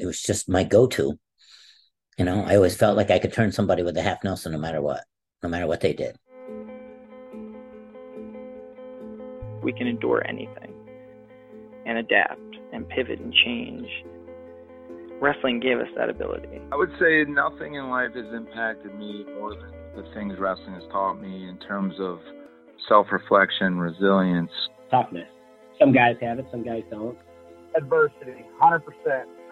[0.00, 1.18] it was just my go-to.
[2.18, 4.58] You know, I always felt like I could turn somebody with a half Nelson no
[4.58, 5.04] matter what,
[5.42, 6.16] no matter what they did.
[9.62, 10.74] We can endure anything
[11.86, 12.40] and adapt
[12.72, 13.86] and pivot and change.
[15.20, 16.60] Wrestling gave us that ability.
[16.70, 20.84] I would say nothing in life has impacted me more than the things wrestling has
[20.92, 22.20] taught me in terms of
[22.88, 24.50] self reflection, resilience,
[24.90, 25.28] toughness.
[25.78, 27.16] Some guys have it, some guys don't.
[27.76, 28.80] Adversity, 100%.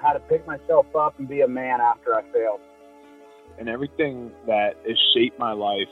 [0.00, 2.60] How to pick myself up and be a man after I failed.
[3.58, 5.88] And everything that has shaped my life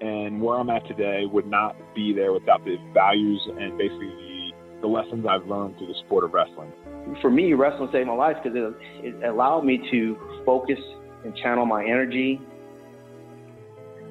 [0.00, 4.50] and where I'm at today would not be there without the values and basically the,
[4.82, 6.70] the lessons I've learned through the sport of wrestling.
[7.20, 10.78] For me, wrestling saved my life because it, it allowed me to focus
[11.24, 12.40] and channel my energy.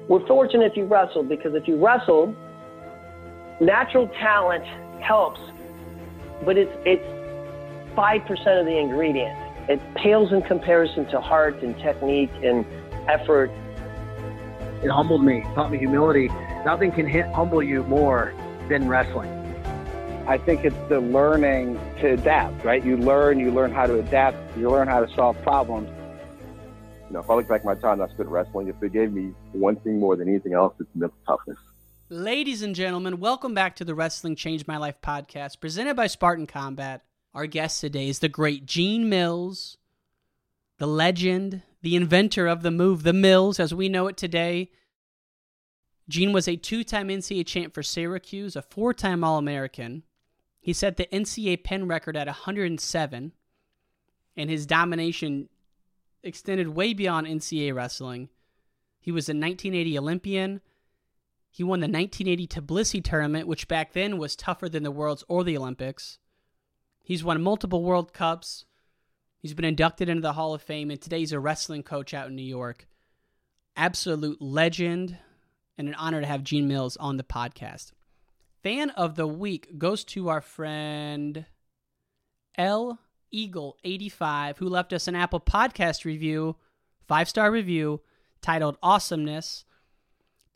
[0.08, 2.34] We're fortunate if you wrestled because if you wrestled,
[3.60, 4.64] natural talent
[5.02, 5.40] helps,
[6.44, 7.15] but it's it's
[7.96, 9.36] five percent of the ingredient.
[9.68, 12.64] It pales in comparison to heart and technique and
[13.08, 13.50] effort.
[14.84, 16.28] It humbled me, taught me humility.
[16.64, 18.34] Nothing can hit, humble you more
[18.68, 19.32] than wrestling.
[20.28, 22.84] I think it's the learning to adapt, right?
[22.84, 25.88] You learn, you learn how to adapt, you learn how to solve problems.
[27.08, 29.12] You know, if I look back at my time I spent wrestling, if it gave
[29.12, 31.58] me one thing more than anything else, it's mental toughness.
[32.08, 36.46] Ladies and gentlemen, welcome back to the Wrestling Changed My Life podcast presented by Spartan
[36.46, 37.02] Combat.
[37.36, 39.76] Our guest today is the great Gene Mills,
[40.78, 44.70] the legend, the inventor of the move, the Mills as we know it today.
[46.08, 50.02] Gene was a two time NCAA champ for Syracuse, a four time All American.
[50.62, 53.32] He set the NCAA pen record at 107,
[54.34, 55.50] and his domination
[56.22, 58.30] extended way beyond NCAA wrestling.
[58.98, 60.62] He was a 1980 Olympian
[61.56, 65.42] he won the 1980 Tbilisi tournament, which back then was tougher than the Worlds or
[65.42, 66.18] the Olympics.
[67.06, 68.64] He's won multiple World Cups.
[69.38, 72.26] He's been inducted into the Hall of Fame, and today he's a wrestling coach out
[72.26, 72.88] in New York.
[73.76, 75.16] Absolute legend,
[75.78, 77.92] and an honor to have Gene Mills on the podcast.
[78.64, 81.46] Fan of the week goes to our friend
[82.58, 82.98] L
[83.30, 86.56] Eagle 85, who left us an Apple Podcast review,
[87.06, 88.00] five star review,
[88.42, 89.64] titled Awesomeness.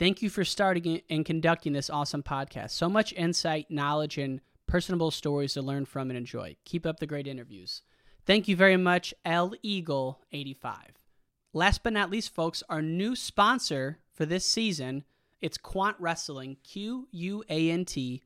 [0.01, 2.71] Thank you for starting and conducting this awesome podcast.
[2.71, 6.57] So much insight, knowledge, and personable stories to learn from and enjoy.
[6.65, 7.83] Keep up the great interviews.
[8.25, 10.77] Thank you very much, L Eagle 85.
[11.53, 15.05] Last but not least, folks, our new sponsor for this season,
[15.41, 18.23] it's Quant Wrestling, Q U A N T.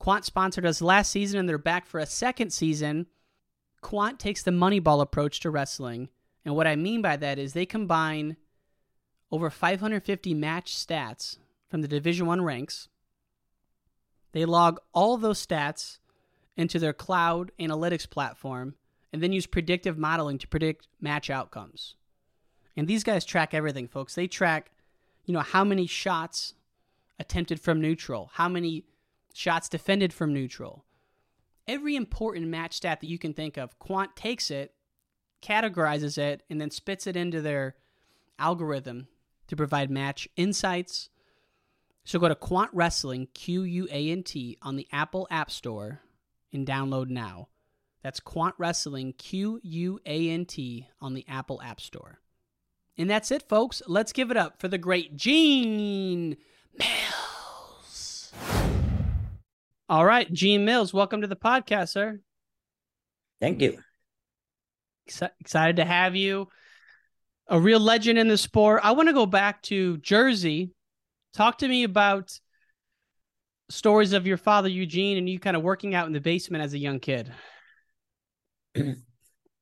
[0.00, 3.06] Quant sponsored us last season and they're back for a second season.
[3.80, 6.08] Quant takes the Moneyball approach to wrestling.
[6.44, 8.36] And what I mean by that is they combine
[9.30, 11.36] over 550 match stats
[11.68, 12.88] from the Division 1 ranks.
[14.32, 15.98] They log all those stats
[16.56, 18.74] into their cloud analytics platform
[19.12, 21.94] and then use predictive modeling to predict match outcomes.
[22.76, 24.14] And these guys track everything, folks.
[24.14, 24.70] They track,
[25.24, 26.54] you know, how many shots
[27.18, 28.84] attempted from neutral, how many
[29.32, 30.84] shots defended from neutral.
[31.66, 34.74] Every important match stat that you can think of, Quant takes it,
[35.42, 37.76] categorizes it, and then spits it into their
[38.38, 39.08] algorithm
[39.48, 41.08] to provide match insights.
[42.06, 46.02] So go to Quant Wrestling, Q U A N T, on the Apple App Store
[46.52, 47.48] and download now.
[48.00, 52.20] That's Quant Wrestling, Q U A N T, on the Apple App Store.
[52.96, 53.82] And that's it, folks.
[53.88, 56.36] Let's give it up for the great Gene
[56.78, 58.32] Mills.
[59.88, 62.20] All right, Gene Mills, welcome to the podcast, sir.
[63.40, 63.78] Thank you.
[65.40, 66.46] Excited to have you
[67.48, 68.82] a real legend in the sport.
[68.84, 70.70] I want to go back to Jersey.
[71.36, 72.32] Talk to me about
[73.68, 76.72] stories of your father Eugene and you kind of working out in the basement as
[76.72, 77.30] a young kid.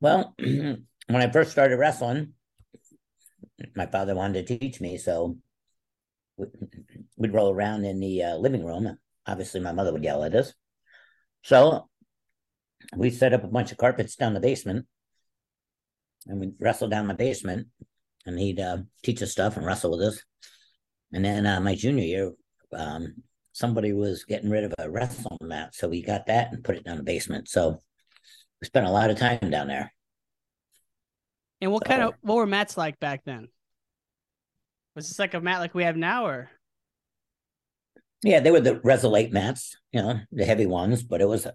[0.01, 2.35] Well, when I first started wrestling,
[3.75, 5.39] my father wanted to teach me, so
[7.17, 8.99] we'd roll around in the uh, living room.
[9.27, 10.53] Obviously, my mother would yell at us.
[11.43, 11.89] So
[12.95, 14.85] we set up a bunch of carpets down the basement
[16.27, 17.69] and we'd wrestle down the basement
[18.27, 20.23] and he'd uh, teach us stuff and wrestle with us.
[21.15, 22.33] And then uh, my junior year,
[22.73, 23.23] um,
[23.53, 25.73] somebody was getting rid of a wrestling mat.
[25.73, 27.49] So we got that and put it down the basement.
[27.49, 27.79] So
[28.61, 29.93] we spent a lot of time down there.
[31.61, 33.47] And what so, kind of, what were mats like back then?
[34.97, 36.51] Was this like a mat like we have now or?
[38.25, 41.53] Yeah, they were the Resilite mats, you know, the heavy ones, but it was, I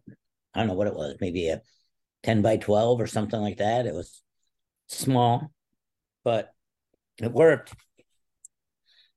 [0.56, 1.62] don't know what it was, maybe a
[2.24, 3.86] 10 by 12 or something like that.
[3.86, 4.22] It was
[4.88, 5.52] small,
[6.24, 6.54] but
[7.22, 7.74] it worked.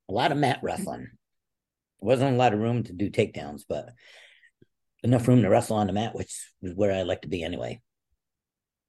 [0.09, 1.07] A lot of mat wrestling.
[2.01, 3.89] There wasn't a lot of room to do takedowns, but
[5.03, 7.81] enough room to wrestle on the mat, which is where I like to be anyway.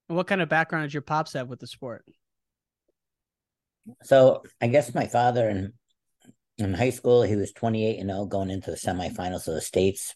[0.09, 2.05] What kind of background did your pops have with the sport?
[4.03, 5.73] So I guess my father in
[6.57, 10.15] in high school he was 28 and 0 going into the semifinals of the states.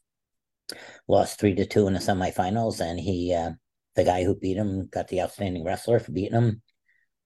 [1.06, 3.52] Lost three to two in the semifinals, and he uh,
[3.96, 6.62] the guy who beat him got the outstanding wrestler for beating him.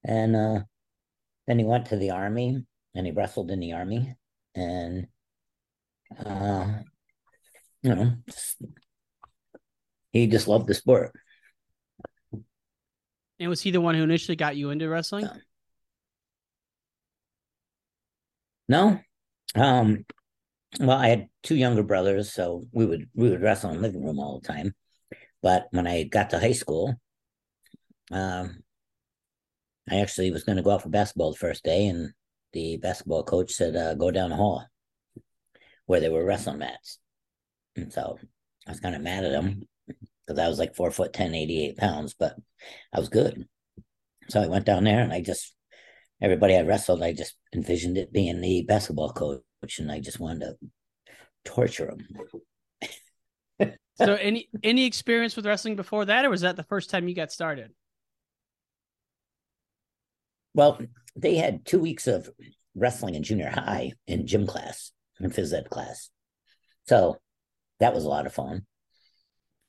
[0.03, 0.59] And uh,
[1.47, 4.15] then he went to the army and he wrestled in the army.
[4.55, 5.07] And
[6.23, 6.79] uh,
[7.81, 8.13] you know,
[10.11, 11.11] he just loved the sport.
[13.39, 15.27] And was he the one who initially got you into wrestling?
[18.69, 18.99] No.
[19.55, 20.05] Um
[20.79, 24.03] well I had two younger brothers, so we would we would wrestle in the living
[24.03, 24.73] room all the time.
[25.41, 26.95] But when I got to high school,
[28.11, 28.63] um
[29.89, 32.13] I actually was gonna go out for basketball the first day and
[32.53, 34.65] the basketball coach said, uh, go down the hall
[35.85, 36.99] where there were wrestling mats.
[37.75, 38.17] And so
[38.67, 41.77] I was kind of mad at him because I was like four foot 10, 88
[41.77, 42.35] pounds, but
[42.93, 43.47] I was good.
[44.29, 45.53] So I went down there and I just
[46.21, 50.45] everybody I wrestled, I just envisioned it being the basketball coach, and I just wanted
[50.45, 51.09] to
[51.43, 52.07] torture him.
[53.95, 57.15] so any any experience with wrestling before that, or was that the first time you
[57.15, 57.71] got started?
[60.55, 60.79] Well,
[61.15, 62.29] they had two weeks of
[62.75, 66.09] wrestling in junior high in gym class and phys ed class.
[66.87, 67.17] So
[67.79, 68.65] that was a lot of fun.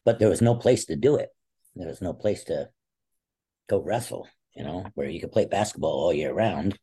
[0.05, 1.29] But there was no place to do it.
[1.75, 2.69] There was no place to
[3.69, 6.79] go wrestle you know, where you could play basketball all year round.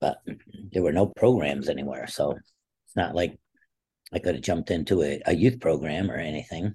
[0.00, 0.18] But
[0.72, 2.06] there were no programs anywhere.
[2.08, 3.38] So it's not like
[4.12, 6.74] I could have jumped into a, a youth program or anything.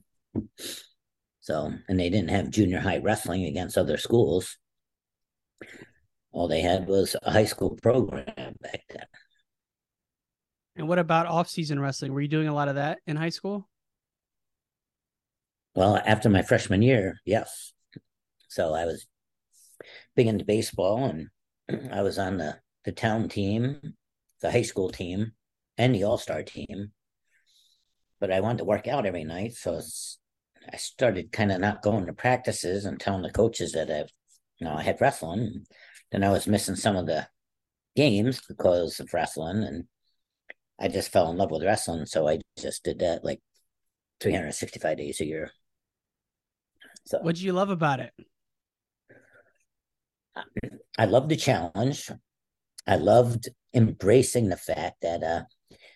[1.42, 4.58] So, and they didn't have junior high wrestling against other schools.
[6.32, 8.26] All they had was a high school program
[8.62, 9.06] back then.
[10.76, 12.14] And what about off-season wrestling?
[12.14, 13.68] Were you doing a lot of that in high school?
[15.76, 17.74] Well, after my freshman year, yes.
[18.48, 19.06] So I was
[20.16, 21.30] big into baseball and
[21.94, 23.94] I was on the, the town team,
[24.42, 25.34] the high school team,
[25.78, 26.92] and the all star team.
[28.20, 29.54] But I wanted to work out every night.
[29.54, 29.82] So
[30.72, 34.06] I started kind of not going to practices and telling the coaches that I,
[34.60, 35.66] you know, I had wrestling.
[36.12, 37.28] Then I was missing some of the
[37.96, 39.64] games because of wrestling.
[39.64, 39.86] And
[40.80, 42.06] I just fell in love with wrestling.
[42.06, 43.42] So I just did that like
[44.22, 45.52] 365 days a year.
[47.06, 48.14] So what did you love about it?
[50.98, 52.10] I loved the challenge.
[52.88, 55.44] I loved embracing the fact that uh,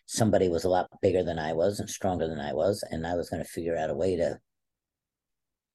[0.05, 3.15] somebody was a lot bigger than I was and stronger than I was, and I
[3.15, 4.39] was going to figure out a way to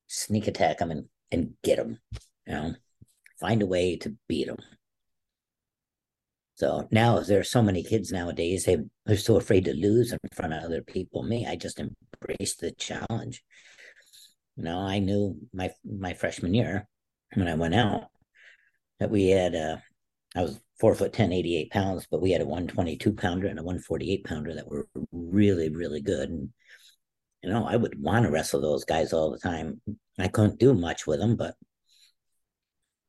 [0.06, 1.98] sneak attack them and, and get them.
[2.46, 2.74] You know,
[3.40, 4.58] find a way to beat them.
[6.54, 10.18] So now there are so many kids nowadays, they, they're so afraid to lose in
[10.34, 11.22] front of other people.
[11.22, 13.42] Me, I just embraced the challenge.
[14.56, 16.88] You know, I knew my my freshman year
[17.34, 18.08] when I went out,
[18.98, 19.76] that we had uh
[20.34, 23.62] I was four foot 10, 88 pounds, but we had a 122 pounder and a
[23.62, 26.28] 148 pounder that were really, really good.
[26.28, 26.50] And,
[27.42, 29.80] you know, I would want to wrestle those guys all the time.
[30.18, 31.54] I couldn't do much with them, but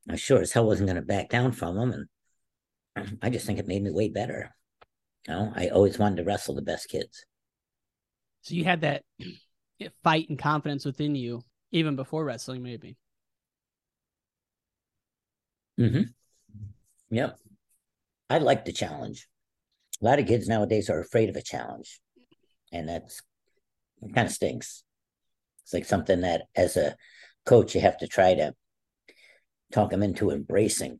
[0.09, 2.07] I sure as hell wasn't going to back down from them.
[2.95, 4.55] And I just think it made me way better.
[5.27, 7.25] You know, I always wanted to wrestle the best kids.
[8.41, 9.03] So you had that
[10.03, 12.97] fight and confidence within you even before wrestling, maybe.
[15.79, 16.03] Mm-hmm.
[17.11, 17.37] Yep.
[18.29, 19.27] I like the challenge.
[20.01, 21.99] A lot of kids nowadays are afraid of a challenge,
[22.71, 23.21] and that's
[24.13, 24.83] kind of stinks.
[25.63, 26.95] It's like something that, as a
[27.45, 28.53] coach, you have to try to
[29.71, 30.99] talk them into embracing.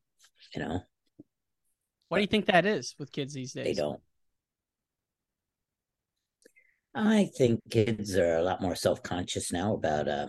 [0.56, 0.82] You know.
[2.08, 3.66] What do you think that is with kids these days?
[3.66, 4.00] They don't.
[6.96, 10.28] I think kids are a lot more self conscious now about uh,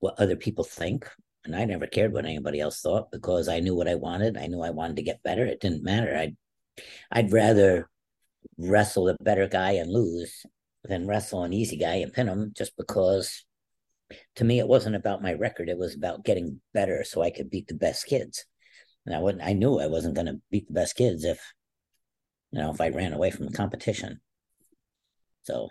[0.00, 1.06] what other people think
[1.48, 4.36] and I never cared what anybody else thought because I knew what I wanted.
[4.36, 5.46] I knew I wanted to get better.
[5.46, 6.14] It didn't matter.
[6.14, 6.36] I'd
[7.10, 7.88] I'd rather
[8.58, 10.44] wrestle a better guy and lose
[10.84, 13.44] than wrestle an easy guy and pin him just because
[14.36, 15.68] to me it wasn't about my record.
[15.68, 18.44] It was about getting better so I could beat the best kids.
[19.06, 21.40] And I wouldn't I knew I wasn't gonna beat the best kids if
[22.50, 24.20] you know if I ran away from the competition.
[25.42, 25.68] So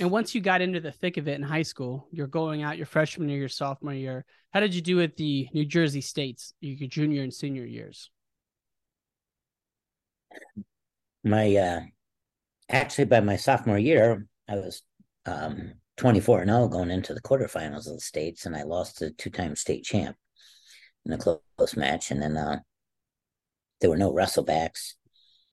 [0.00, 2.76] and once you got into the thick of it in high school, you're going out
[2.76, 4.24] your freshman year, your sophomore year.
[4.52, 8.10] How did you do at the New Jersey States, your junior and senior years?
[11.22, 11.80] My uh
[12.68, 14.82] actually by my sophomore year, I was
[15.24, 19.10] um 24 and 0 going into the quarterfinals of the states, and I lost to
[19.12, 20.16] two-time state champ
[21.04, 22.10] in a close match.
[22.10, 22.60] And then uh
[23.80, 24.94] there were no wrestlebacks.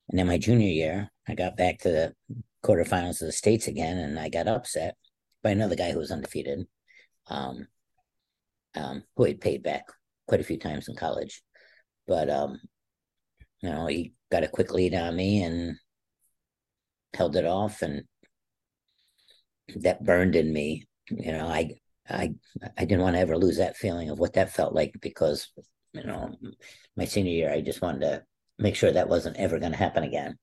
[0.09, 2.15] And then my junior year, I got back to the
[2.63, 4.95] quarterfinals of the states again, and I got upset
[5.43, 6.67] by another guy who was undefeated.
[7.27, 7.67] um,
[8.75, 9.85] um, who he paid back
[10.27, 11.41] quite a few times in college.
[12.07, 12.59] But um,
[13.62, 15.77] you know, he got a quick lead on me and
[17.13, 18.03] held it off, and
[19.77, 20.86] that burned in me.
[21.10, 21.72] You know, I
[22.10, 22.34] I
[22.77, 25.50] I didn't want to ever lose that feeling of what that felt like because
[25.93, 26.36] you know,
[26.98, 28.24] my senior year, I just wanted to
[28.58, 30.38] make sure that wasn't ever going to happen again.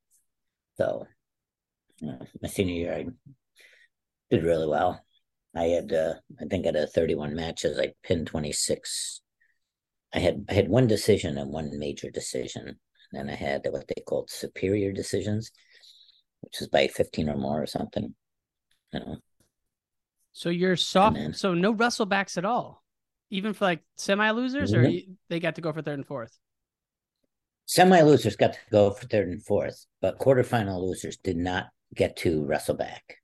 [0.77, 1.07] So,
[1.99, 3.07] you know, my senior year, I
[4.31, 5.05] did really well.
[5.55, 9.21] I had, uh, I think, at a 31 matches, I pinned 26.
[10.13, 12.79] I had I had one decision and one major decision.
[13.13, 15.51] and I had what they called superior decisions,
[16.43, 18.15] which was by 15 or more or something.
[20.33, 21.17] So you're soft.
[21.17, 22.83] Then, so no wrestlebacks at all,
[23.31, 25.11] even for like semi losers, mm-hmm.
[25.11, 26.39] or they got to go for third and fourth.
[27.67, 32.17] Semi losers got to go for third and fourth, but quarterfinal losers did not get
[32.17, 33.17] to wrestle back.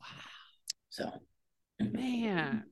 [0.00, 0.06] Wow.
[0.88, 1.10] So
[1.80, 2.64] Man.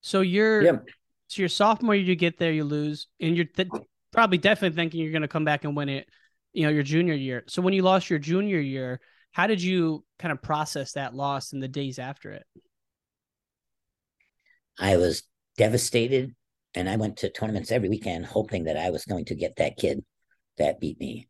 [0.00, 0.84] So you're yep.
[1.28, 3.68] so your sophomore year, you get there, you lose, and you're th-
[4.12, 6.08] probably definitely thinking you're going to come back and win it.
[6.52, 7.44] You know, your junior year.
[7.48, 9.00] So when you lost your junior year,
[9.36, 12.46] how did you kind of process that loss in the days after it?
[14.78, 15.24] I was
[15.58, 16.34] devastated,
[16.74, 19.76] and I went to tournaments every weekend, hoping that I was going to get that
[19.76, 20.02] kid
[20.56, 21.28] that beat me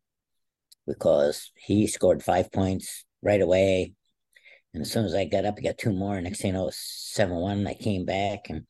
[0.87, 3.91] because he scored five points right away.
[4.73, 6.21] And as soon as I got up, I got two more.
[6.21, 7.67] Next thing you know, seven one.
[7.67, 8.61] I came back and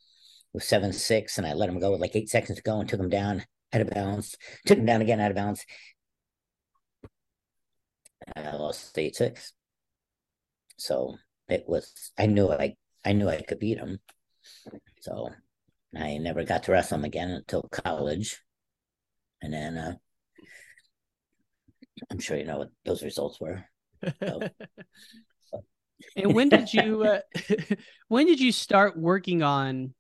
[0.51, 2.89] was seven six, and I let him go with like eight seconds to go and
[2.89, 4.36] took him down out of bounds.
[4.65, 5.63] Took him down again out of bounds.
[8.36, 9.53] I lost eight six.
[10.77, 12.12] So it was.
[12.17, 12.75] I knew I.
[13.05, 14.00] I knew I could beat him.
[15.01, 15.29] So
[15.95, 18.41] I never got to wrestle him again until college,
[19.41, 19.93] and then uh,
[22.12, 23.65] I'm sure you know what those results were.
[24.19, 24.41] So,
[26.15, 27.19] and when did you uh,
[28.07, 29.93] when did you start working on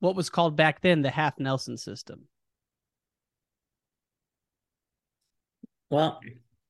[0.00, 2.28] what was called back then the half Nelson system?
[5.90, 6.20] Well,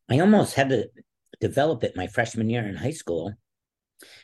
[0.08, 0.88] I almost had to
[1.40, 3.34] develop it my freshman year in high school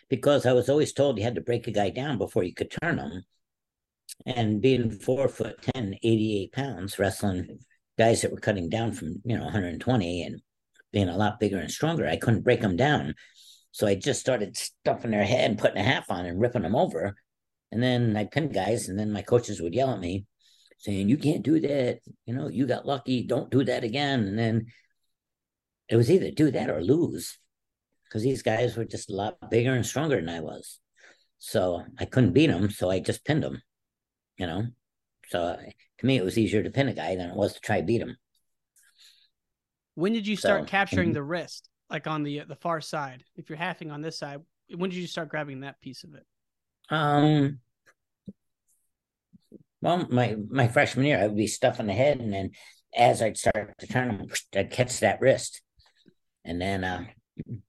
[0.09, 2.71] because I was always told you had to break a guy down before you could
[2.83, 3.25] turn him.
[4.27, 7.59] And being four foot 10, 88 pounds, wrestling
[7.99, 10.41] guys that were cutting down from, you know, 120 and
[10.93, 13.15] being a lot bigger and stronger, I couldn't break them down.
[13.73, 16.77] So I just started stuffing their head and putting a half on and ripping them
[16.77, 17.17] over.
[17.73, 20.27] And then I pinned guys, and then my coaches would yell at me,
[20.79, 22.01] saying, You can't do that.
[22.27, 23.23] You know, you got lucky.
[23.23, 24.25] Don't do that again.
[24.25, 24.67] And then
[25.93, 27.39] it was either do that or lose
[28.05, 30.81] because these guys were just a lot bigger and stronger than I was.
[31.39, 32.71] So I couldn't beat them.
[32.71, 33.63] So I just pinned them,
[34.37, 34.67] you know.
[35.29, 35.57] So
[35.99, 38.01] to me, it was easier to pin a guy than it was to try beat
[38.01, 38.17] him.
[39.95, 41.69] When did you start so, capturing the wrist?
[41.93, 43.23] like on the the far side.
[43.37, 44.41] If you're halving on this side,
[44.75, 46.25] when did you start grabbing that piece of it?
[46.89, 47.61] Um.
[49.83, 52.51] Well, my my freshman year, I would be stuffing the head, and then
[52.97, 55.61] as I'd start to turn them, I'd catch that wrist,
[56.45, 57.05] and then, uh,
[57.47, 57.61] you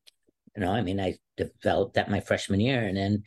[0.58, 3.24] know, I mean, I developed that my freshman year, and then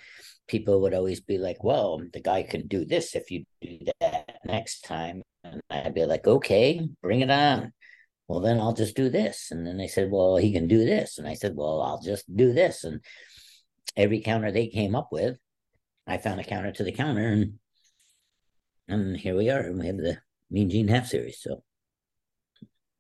[0.49, 4.39] people would always be like, "Well, the guy can do this if you do that
[4.45, 7.73] next time," and I'd be like, "Okay, bring it on."
[8.29, 9.51] well, then I'll just do this.
[9.51, 11.19] And then they said, well, he can do this.
[11.19, 12.85] And I said, well, I'll just do this.
[12.85, 13.01] And
[13.97, 15.39] every counter they came up with,
[16.07, 17.29] I found a counter to the counter.
[17.29, 17.59] And,
[18.89, 19.61] and here we are.
[19.61, 20.19] And we have the
[20.51, 21.41] Mean Gene half series.
[21.41, 21.63] So,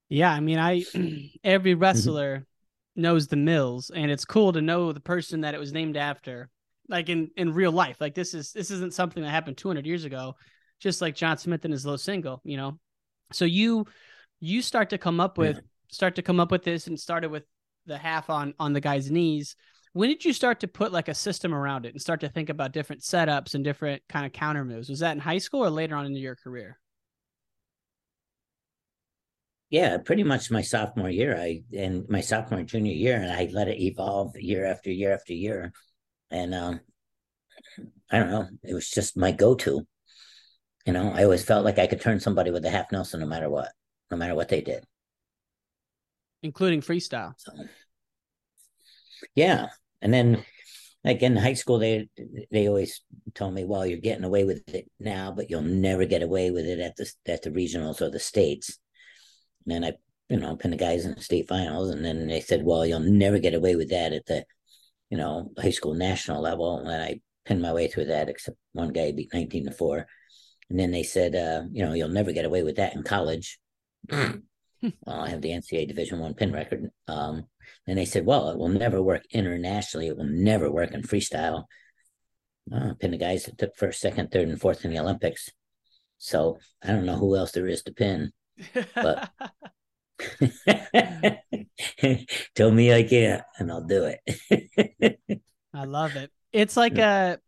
[0.09, 0.85] yeah, I mean, I,
[1.45, 1.81] every mm-hmm.
[1.81, 2.47] wrestler
[2.95, 6.49] knows the mills and it's cool to know the person that it was named after
[6.89, 8.01] like in in real life.
[8.01, 10.35] Like this is this isn't something that happened 200 years ago
[10.79, 12.79] just like john smith and his low single you know?
[13.33, 13.87] So you
[14.41, 15.63] you start to come up with yeah.
[15.89, 17.45] start to come up with this and started with
[17.87, 19.57] the half on on the guy's knees.
[19.93, 22.51] When did you start to put like a system around it and start to think
[22.51, 24.89] about different setups and different kind of counter moves?
[24.89, 26.79] Was that in high school or later on in your career
[29.70, 33.68] yeah pretty much my sophomore year i and my sophomore junior year and i let
[33.68, 35.73] it evolve year after year after year
[36.30, 36.80] and um
[38.11, 39.87] i don't know it was just my go-to
[40.87, 43.26] you know i always felt like i could turn somebody with a half nelson no
[43.26, 43.73] matter what
[44.11, 44.85] no matter what they did,
[46.42, 47.35] including freestyle.
[47.37, 47.52] So,
[49.35, 49.68] yeah,
[50.00, 50.44] and then
[51.04, 52.08] like in high school, they
[52.50, 53.02] they always
[53.35, 56.66] told me, "Well, you're getting away with it now, but you'll never get away with
[56.66, 58.78] it at the at the regionals or the states."
[59.66, 59.92] And then I,
[60.28, 63.00] you know, pinned the guys in the state finals, and then they said, "Well, you'll
[63.00, 64.44] never get away with that at the,
[65.11, 68.92] you know, high school national level." And I pinned my way through that, except one
[68.92, 70.06] guy beat nineteen to four.
[70.70, 73.58] And then they said, uh, you know, you'll never get away with that in college.
[74.11, 74.32] uh,
[75.06, 76.90] I have the NCAA Division One pin record.
[77.06, 77.44] Um,
[77.87, 80.08] and they said, well, it will never work internationally.
[80.08, 81.64] It will never work in freestyle.
[82.75, 85.50] uh, pin the guys that took first, second, third, and fourth in the Olympics.
[86.18, 88.32] So I don't know who else there is to pin,
[88.95, 89.31] but
[92.55, 95.21] tell me I can't, and I'll do it.
[95.75, 96.31] I love it.
[96.53, 97.39] It's like a.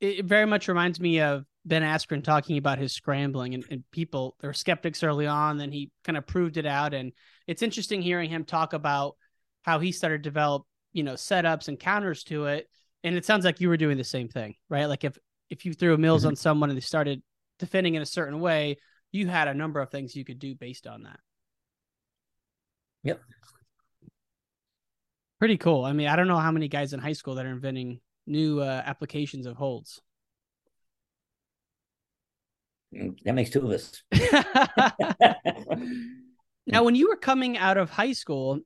[0.00, 4.36] It very much reminds me of Ben Askren talking about his scrambling, and, and people
[4.40, 5.56] there were skeptics early on.
[5.56, 7.12] Then he kind of proved it out, and
[7.46, 9.16] it's interesting hearing him talk about
[9.62, 12.68] how he started to develop, you know, setups and counters to it.
[13.02, 14.86] And it sounds like you were doing the same thing, right?
[14.86, 15.16] Like if
[15.50, 16.28] if you threw a mills mm-hmm.
[16.28, 17.22] on someone and they started
[17.58, 18.76] defending in a certain way,
[19.14, 21.20] you had a number of things you could do based on that.
[23.04, 23.20] Yep.
[25.38, 25.84] Pretty cool.
[25.84, 28.60] I mean, I don't know how many guys in high school that are inventing new
[28.60, 30.00] uh, applications of holds.
[32.92, 34.02] Mm, that makes two of us.
[36.66, 38.60] now, when you were coming out of high school,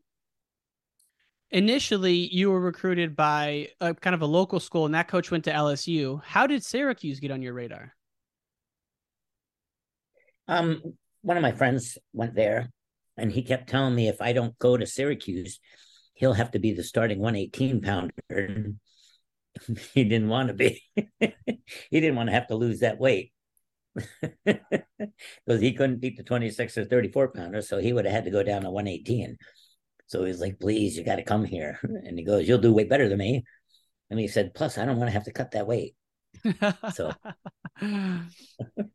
[1.50, 5.44] initially you were recruited by a kind of a local school, and that coach went
[5.44, 6.22] to LSU.
[6.24, 7.94] How did Syracuse get on your radar?
[10.48, 10.82] Um,
[11.22, 12.70] one of my friends went there,
[13.16, 15.60] and he kept telling me if I don't go to Syracuse,
[16.14, 18.12] he'll have to be the starting 118 pounder.
[19.94, 20.82] he didn't want to be.
[21.20, 23.32] he didn't want to have to lose that weight
[24.44, 28.30] because he couldn't beat the 26 or 34 pounder, so he would have had to
[28.30, 29.36] go down to 118.
[30.06, 31.78] So he's like, please, you got to come here.
[31.82, 33.44] And he goes, you'll do way better than me.
[34.10, 35.94] And he said, plus, I don't want to have to cut that weight.
[36.94, 37.12] So,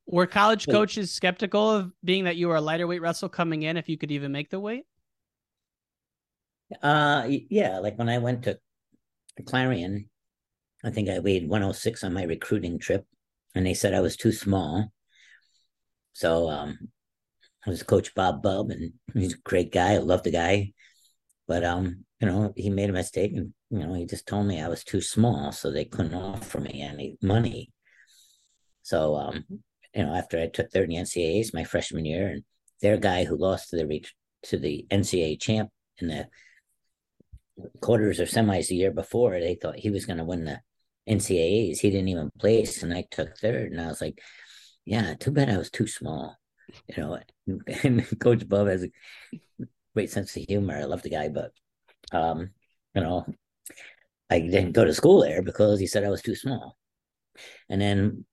[0.06, 3.78] were college coaches skeptical of being that you were a lighter weight wrestler coming in
[3.78, 4.86] if you could even make the weight?
[6.82, 7.80] Uh, yeah.
[7.80, 8.60] Like when I went to
[9.46, 10.10] Clarion,
[10.84, 13.06] I think I weighed 106 on my recruiting trip,
[13.56, 14.92] and they said I was too small.
[16.14, 16.78] So, um,
[17.66, 19.94] I was Coach Bob Bubb, and he's a great guy.
[19.94, 20.74] I love the guy.
[21.48, 24.62] But um, you know, he made a mistake, and you know, he just told me
[24.62, 27.72] I was too small, so they couldn't offer me any money.
[28.84, 29.46] So um,
[29.96, 32.44] you know, after I took third in the NCAAs my freshman year, and
[32.82, 36.28] their guy who lost to the reach to the NCAA champ in the
[37.82, 40.60] quarters or semis the year before, they thought he was going to win the
[41.10, 41.80] NCAAs.
[41.80, 44.22] He didn't even place, and I took third, and I was like,
[44.86, 46.38] "Yeah, too bad I was too small."
[46.96, 47.20] You know,
[47.84, 48.90] and Coach Bob has a
[49.96, 50.78] great sense of humor.
[50.78, 51.54] I love the guy, but
[52.12, 52.52] um,
[52.94, 53.26] you know,
[54.34, 56.76] I didn't go to school there because he said I was too small.
[57.70, 58.26] And then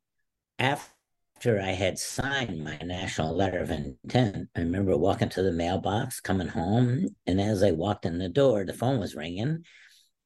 [0.59, 6.21] after I had signed my national letter of intent, I remember walking to the mailbox,
[6.21, 9.65] coming home, and as I walked in the door, the phone was ringing,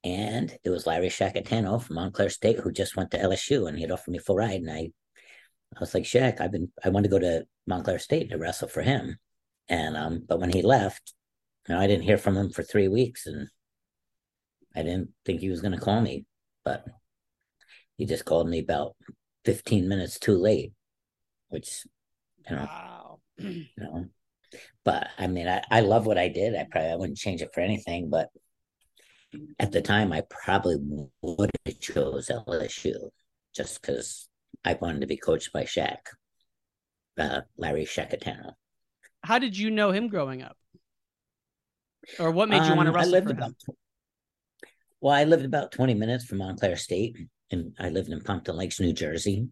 [0.05, 3.83] and it was Larry Sciacchetano from Montclair State who just went to LSU, and he
[3.83, 4.93] had offered me a full ride, and I,
[5.77, 8.69] I was like, Shaq, I've been, I want to go to Montclair State to wrestle
[8.69, 9.19] for him,
[9.69, 11.15] and um, but when he left,
[11.67, 13.49] you know, I didn't hear from him for three weeks, and
[14.77, 16.27] I didn't think he was going to call me,
[16.65, 16.85] but
[17.97, 18.97] he just called me about
[19.45, 20.73] 15 minutes too late,
[21.49, 21.87] which,
[22.49, 23.19] you know, wow.
[23.39, 24.07] you know,
[24.85, 26.55] but I mean, I, I love what I did.
[26.55, 28.29] I probably I wouldn't change it for anything, but
[29.59, 30.77] at the time, I probably
[31.23, 33.11] would have chose LSU
[33.55, 34.29] just because
[34.65, 35.99] I wanted to be coached by Shaq,
[37.19, 38.53] uh, Larry Sciacchetano.
[39.23, 40.57] How did you know him growing up?
[42.19, 43.15] Or what made you um, want to wrestle?
[43.15, 43.55] I lived about,
[45.05, 47.19] well, I lived about 20 minutes from Montclair State,
[47.51, 49.47] and I lived in Pompton Lakes, New Jersey.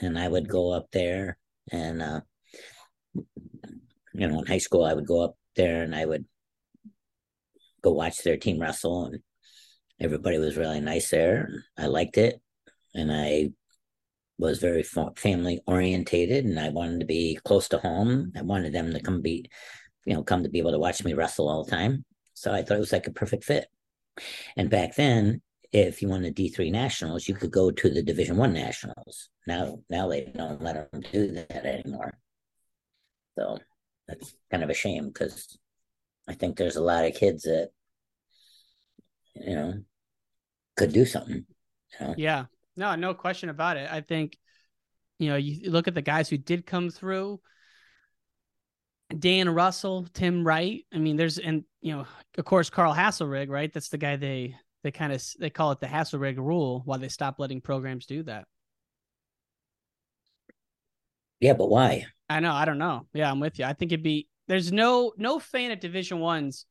[0.00, 1.36] And I would go up there,
[1.72, 2.20] and, uh,
[3.16, 6.26] you know, in high school, I would go up there and I would
[7.82, 9.18] go watch their team wrestle, and
[9.98, 11.48] everybody was really nice there.
[11.76, 12.40] I liked it,
[12.94, 13.50] and I
[14.38, 14.84] was very
[15.16, 18.30] family orientated, and I wanted to be close to home.
[18.36, 19.50] I wanted them to come be
[20.06, 22.04] you know, come to be able to watch me wrestle all the time.
[22.34, 23.66] So I thought it was like a perfect fit.
[24.56, 28.36] And back then, if you wanted D three nationals, you could go to the Division
[28.36, 29.28] One nationals.
[29.46, 32.16] Now, now they don't let them do that anymore.
[33.36, 33.58] So
[34.06, 35.58] that's kind of a shame because
[36.28, 37.70] I think there's a lot of kids that
[39.34, 39.74] you know
[40.76, 41.44] could do something.
[42.00, 42.14] You know?
[42.16, 42.44] Yeah,
[42.76, 43.90] no, no question about it.
[43.90, 44.38] I think
[45.18, 47.40] you know you look at the guys who did come through
[49.18, 50.84] Dan Russell, Tim Wright.
[50.92, 52.06] I mean, there's and you know,
[52.38, 53.70] of course, Carl Haselrig, right?
[53.70, 56.80] That's the guy they they kind of they call it the Haselrig rule.
[56.86, 58.46] Why they stop letting programs do that?
[61.40, 62.06] Yeah, but why?
[62.30, 62.52] I know.
[62.52, 63.06] I don't know.
[63.12, 63.66] Yeah, I'm with you.
[63.66, 66.64] I think it'd be there's no no fan at Division Ones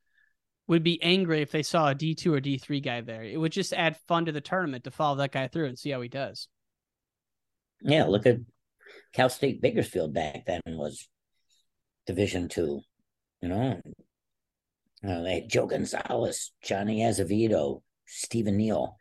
[0.67, 3.23] would be angry if they saw a D two or D three guy there.
[3.23, 5.91] It would just add fun to the tournament to follow that guy through and see
[5.91, 6.47] how he does.
[7.84, 8.38] Yeah, look at
[9.13, 11.08] Cal State Bakersfield back then was
[12.08, 12.82] Division Two.
[13.43, 13.80] You know,
[15.07, 18.97] uh, they had Joe Gonzalez, Johnny Azevedo, Stephen Neal.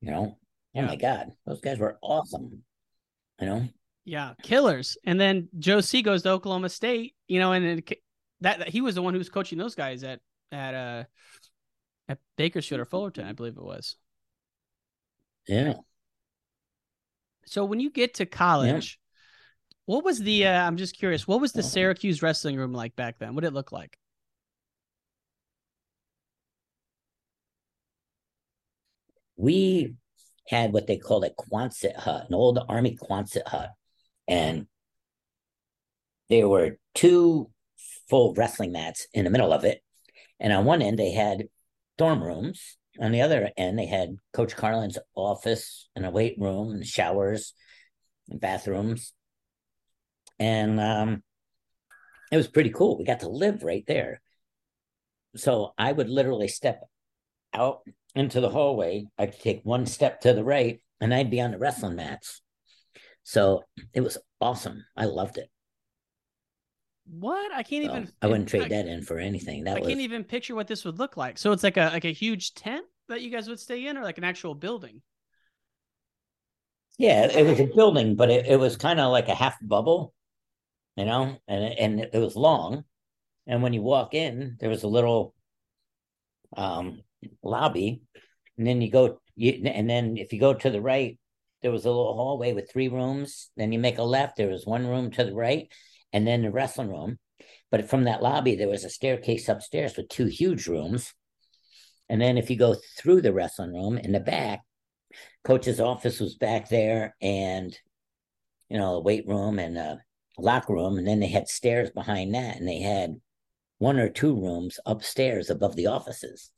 [0.00, 0.38] You know,
[0.78, 2.62] Oh my god, those guys were awesome.
[3.40, 3.68] You know.
[4.04, 4.96] Yeah, killers.
[5.04, 7.14] And then Joe Seay goes to Oklahoma State.
[7.26, 7.98] You know, and it,
[8.40, 10.20] that, that he was the one who was coaching those guys at
[10.52, 11.04] at uh
[12.08, 13.96] at Bakersfield or Fullerton, I believe it was.
[15.46, 15.74] Yeah.
[17.46, 19.76] So when you get to college, yeah.
[19.86, 20.46] what was the?
[20.46, 21.26] Uh, I'm just curious.
[21.26, 23.34] What was the Syracuse wrestling room like back then?
[23.34, 23.98] What did it look like?
[29.38, 29.94] We
[30.46, 33.70] had what they called a Quonset hut, an old Army Quonset hut,
[34.26, 34.66] and
[36.28, 37.50] there were two
[38.10, 39.82] full wrestling mats in the middle of it,
[40.38, 41.44] and on one end they had
[41.96, 42.76] dorm rooms.
[43.00, 47.54] On the other end, they had Coach Carlin's office and a weight room and showers
[48.28, 49.12] and bathrooms.
[50.40, 51.22] And um,
[52.32, 52.98] it was pretty cool.
[52.98, 54.20] We got to live right there.
[55.36, 56.80] So I would literally step
[57.54, 57.80] out
[58.18, 59.06] into the hallway.
[59.18, 62.42] I'd take one step to the right and I'd be on the wrestling mats.
[63.22, 64.84] So it was awesome.
[64.96, 65.50] I loved it.
[67.10, 67.52] What?
[67.54, 68.08] I can't even.
[68.20, 69.64] I wouldn't trade I, that in for anything.
[69.64, 71.38] That I was, can't even picture what this would look like.
[71.38, 74.02] So it's like a like a huge tent that you guys would stay in, or
[74.02, 75.00] like an actual building.
[76.98, 80.12] Yeah, it was a building, but it, it was kind of like a half bubble,
[80.96, 82.84] you know, and and it was long.
[83.46, 85.34] And when you walk in, there was a little
[86.56, 87.02] um
[87.42, 88.02] lobby,
[88.56, 91.18] and then you go, you, and then if you go to the right,
[91.62, 93.50] there was a little hallway with three rooms.
[93.56, 95.68] Then you make a left, there was one room to the right,
[96.12, 97.18] and then the wrestling room.
[97.70, 101.12] But from that lobby, there was a staircase upstairs with two huge rooms.
[102.08, 104.62] And then if you go through the wrestling room in the back,
[105.44, 107.76] coach's office was back there and,
[108.70, 110.00] you know, a weight room and a
[110.38, 110.96] locker room.
[110.96, 113.16] And then they had stairs behind that and they had
[113.76, 116.50] one or two rooms upstairs above the offices.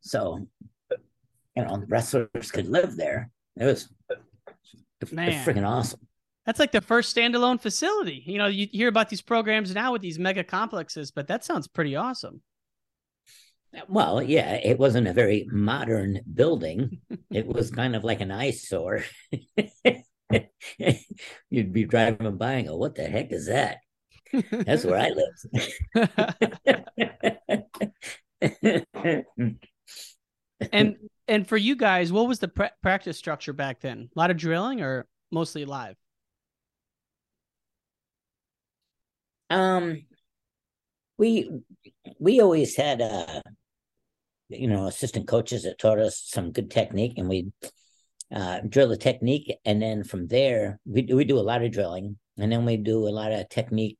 [0.00, 0.46] So,
[0.90, 3.30] you know, wrestlers could live there.
[3.56, 4.18] It was, it
[5.00, 6.00] was freaking awesome.
[6.46, 8.22] That's like the first standalone facility.
[8.26, 11.68] You know, you hear about these programs now with these mega complexes, but that sounds
[11.68, 12.40] pretty awesome.
[13.86, 17.02] Well, yeah, it wasn't a very modern building.
[17.30, 19.04] it was kind of like an eyesore.
[21.50, 23.78] You'd be driving by and go, "What the heck is that?"
[24.50, 25.36] That's where I live.
[30.72, 30.96] and
[31.28, 34.08] and for you guys, what was the pra- practice structure back then?
[34.14, 35.96] A lot of drilling or mostly live?
[39.50, 40.02] Um,
[41.16, 41.50] we
[42.18, 43.40] we always had uh,
[44.48, 47.52] you know, assistant coaches that taught us some good technique, and we
[48.34, 52.18] uh, drill the technique, and then from there we we do a lot of drilling,
[52.38, 53.98] and then we do a lot of technique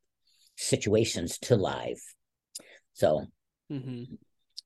[0.56, 2.00] situations to live.
[2.94, 3.26] So,
[3.70, 4.14] mm-hmm.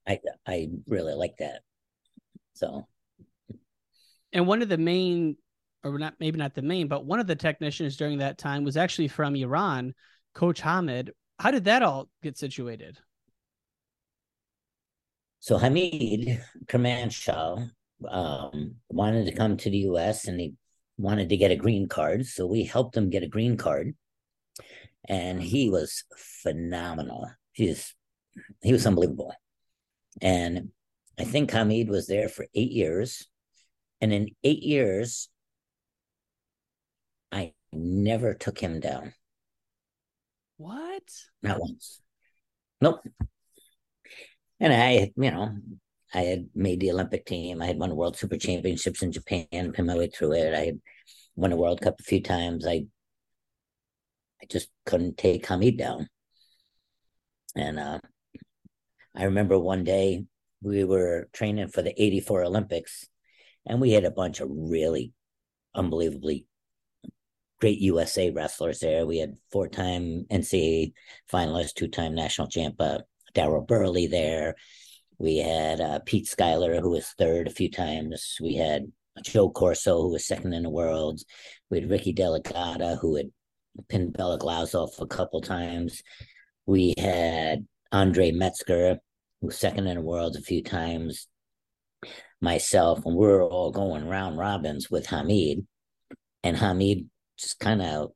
[0.06, 1.62] I I really like that.
[2.54, 2.86] So,
[4.32, 5.36] and one of the main,
[5.84, 8.76] or not maybe not the main, but one of the technicians during that time was
[8.76, 9.94] actually from Iran
[10.34, 11.12] Coach Hamid.
[11.38, 12.98] How did that all get situated?
[15.40, 17.70] So Hamid Kermanshah
[18.08, 20.28] um, wanted to come to the U.S.
[20.28, 20.54] and he
[20.98, 22.26] wanted to get a green card.
[22.26, 23.94] So we helped him get a green card,
[25.08, 27.28] and he was phenomenal.
[27.52, 27.94] He's
[28.62, 29.34] he was unbelievable,
[30.20, 30.70] and
[31.22, 33.28] I think Hamid was there for eight years,
[34.00, 35.28] and in eight years,
[37.30, 39.14] I never took him down.
[40.56, 41.04] What?
[41.40, 42.00] Not once.
[42.80, 43.06] Nope.
[44.58, 45.56] And I, you know,
[46.12, 47.62] I had made the Olympic team.
[47.62, 50.52] I had won World Super Championships in Japan, put my way through it.
[50.52, 50.80] I had
[51.36, 52.66] won a World Cup a few times.
[52.66, 52.86] I
[54.42, 56.08] I just couldn't take Hamid down.
[57.54, 58.00] And uh,
[59.14, 60.24] I remember one day
[60.62, 63.08] we were training for the 84 Olympics
[63.66, 65.12] and we had a bunch of really
[65.74, 66.46] unbelievably
[67.60, 69.06] great USA wrestlers there.
[69.06, 70.94] We had four time NCAA
[71.32, 72.98] finalist, two time national champ uh,
[73.34, 74.56] Darryl Burley there.
[75.18, 78.36] We had uh, Pete Schuyler, who was third a few times.
[78.40, 78.90] We had
[79.22, 81.20] Joe Corso, who was second in the world.
[81.70, 83.30] We had Ricky Dellagatta, who had
[83.88, 86.02] pinned Bela Glazov a couple times.
[86.66, 88.98] We had Andre Metzger,
[89.50, 91.28] second in the world a few times.
[92.40, 95.64] Myself, and we are all going round robins with Hamid.
[96.42, 98.10] And Hamid just kind of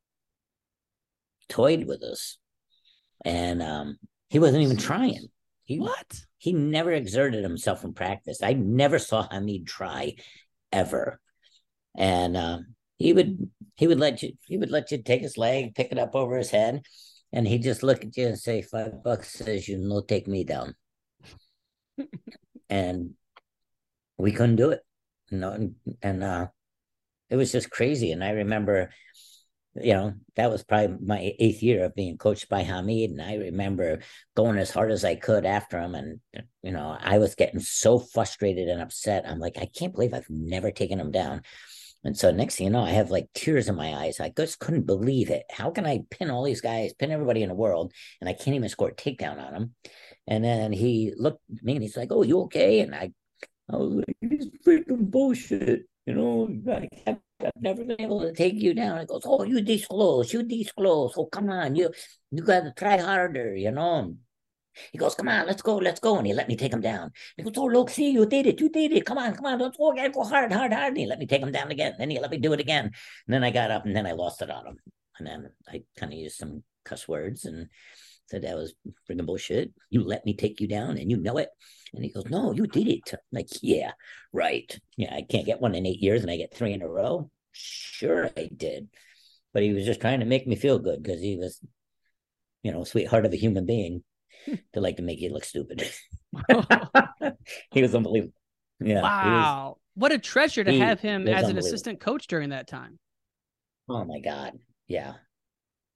[1.48, 2.36] toyed with us.
[3.24, 5.28] And um, he wasn't even trying.
[5.64, 6.20] He, what?
[6.38, 8.42] He never exerted himself in practice.
[8.42, 10.14] I never saw Hamid try
[10.72, 11.20] ever.
[11.96, 12.58] And uh,
[12.98, 15.98] he would he would let you he would let you take his leg, pick it
[15.98, 16.82] up over his head,
[17.32, 20.44] and he'd just look at you and say, Five bucks says you no take me
[20.44, 20.74] down.
[22.68, 23.10] And
[24.16, 24.80] we couldn't do it.
[25.30, 26.48] and, and uh,
[27.30, 28.12] it was just crazy.
[28.12, 28.90] And I remember,
[29.74, 33.10] you know, that was probably my eighth year of being coached by Hamid.
[33.10, 34.00] And I remember
[34.34, 35.94] going as hard as I could after him.
[35.94, 36.20] And,
[36.62, 39.28] you know, I was getting so frustrated and upset.
[39.28, 41.42] I'm like, I can't believe I've never taken him down.
[42.04, 44.20] And so next thing you know, I have like tears in my eyes.
[44.20, 45.42] I just couldn't believe it.
[45.50, 48.54] How can I pin all these guys, pin everybody in the world, and I can't
[48.54, 49.74] even score a takedown on them?
[50.26, 53.12] And then he looked at me and he's like, "Oh, you okay?" And I,
[53.70, 58.32] I was like, "It's freaking bullshit." You know, I have, I've never been able to
[58.32, 58.98] take you down.
[58.98, 61.14] It goes, "Oh, you disclose, you disclose.
[61.16, 61.90] Oh, come on, you
[62.30, 64.16] you got to try harder." You know.
[64.92, 66.18] He goes, come on, let's go, let's go.
[66.18, 67.10] And he let me take him down.
[67.36, 69.06] He goes, oh, look, see, you did it, you did it.
[69.06, 70.88] Come on, come on, let's go again, go hard, hard, hard.
[70.88, 71.94] And he let me take him down again.
[71.98, 72.84] Then he let me do it again.
[72.84, 72.92] And
[73.34, 74.76] then I got up and then I lost it on him.
[75.18, 77.68] And then I kind of used some cuss words and
[78.26, 78.74] said that was
[79.08, 79.72] freaking bullshit.
[79.90, 81.48] You let me take you down and you know it.
[81.94, 83.02] And he goes, no, you did it.
[83.12, 83.92] I'm like, yeah,
[84.32, 84.78] right.
[84.96, 87.30] Yeah, I can't get one in eight years and I get three in a row.
[87.52, 88.88] Sure, I did.
[89.54, 91.60] But he was just trying to make me feel good because he was,
[92.62, 94.02] you know, sweetheart of a human being
[94.44, 94.54] hmm.
[94.74, 95.88] to like to make you look stupid.
[97.70, 98.34] he was unbelievable.
[98.80, 99.02] Yeah.
[99.02, 99.66] Wow.
[99.68, 102.98] Was, what a treasure to have him as an assistant coach during that time.
[103.88, 104.58] Oh my God.
[104.88, 105.14] Yeah.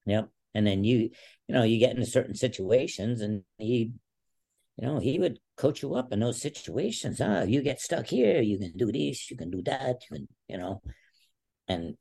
[0.07, 0.31] Yep.
[0.55, 1.11] And then you,
[1.51, 3.91] you know, you get into certain situations and he,
[4.77, 7.21] you know, he would coach you up in those situations.
[7.21, 10.17] Ah, oh, you get stuck here, you can do this, you can do that, you
[10.17, 10.81] can, you know.
[11.67, 11.97] And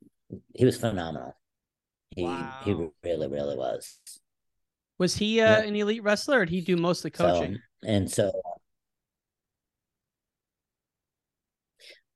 [0.54, 1.34] he was phenomenal.
[2.10, 2.60] He wow.
[2.64, 3.98] he really, really was.
[4.98, 7.58] Was he uh, an elite wrestler, or did he do mostly coaching?
[7.82, 8.30] So, and so,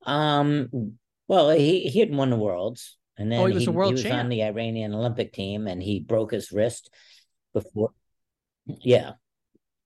[0.06, 0.68] um,
[1.26, 3.98] well, he he had won the worlds, and then oh, he was he, a world
[3.98, 6.90] he was on the Iranian Olympic team, and he broke his wrist
[7.54, 7.90] before.
[8.66, 9.12] Yeah,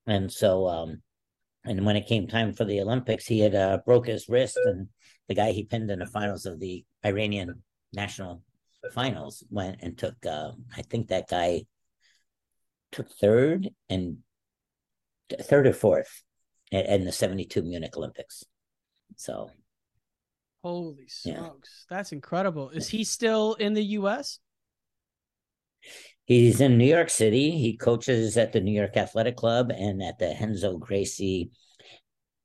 [0.05, 1.01] and so, um,
[1.63, 4.87] and when it came time for the Olympics, he had uh, broke his wrist, and
[5.27, 8.43] the guy he pinned in the finals of the Iranian national
[8.93, 10.15] finals went and took.
[10.25, 11.63] Uh, I think that guy
[12.91, 14.17] took third and
[15.41, 16.23] third or fourth
[16.71, 18.43] in the 72 Munich Olympics.
[19.15, 19.49] So,
[20.63, 21.97] holy smokes, yeah.
[21.97, 22.69] that's incredible.
[22.69, 24.39] Is he still in the US?
[26.29, 27.49] He's in New York City.
[27.49, 31.49] He coaches at the New York Athletic Club and at the Renzo Gracie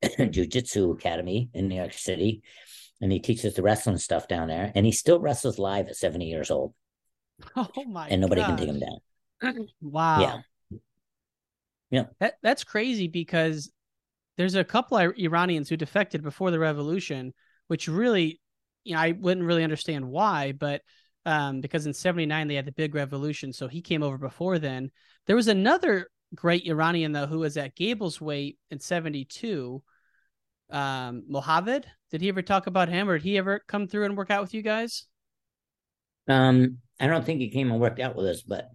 [0.30, 2.42] Jiu Jitsu Academy in New York City.
[3.02, 4.72] And he teaches the wrestling stuff down there.
[4.74, 6.72] And he still wrestles live at 70 years old.
[7.56, 8.48] Oh my And nobody gosh.
[8.48, 9.68] can take him down.
[9.82, 10.42] wow.
[10.70, 10.78] Yeah.
[11.90, 12.04] Yeah.
[12.20, 13.70] That that's crazy because
[14.38, 17.34] there's a couple of Iranians who defected before the revolution,
[17.66, 18.40] which really,
[18.84, 20.80] you know, I wouldn't really understand why, but
[21.26, 23.52] um, because in 79 they had the big revolution.
[23.52, 24.90] So he came over before then.
[25.26, 29.82] There was another great Iranian though who was at Gable's weight in 72.
[30.70, 34.16] Um, Mohammed, did he ever talk about him or did he ever come through and
[34.16, 35.06] work out with you guys?
[36.28, 38.70] Um, I don't think he came and worked out with us, but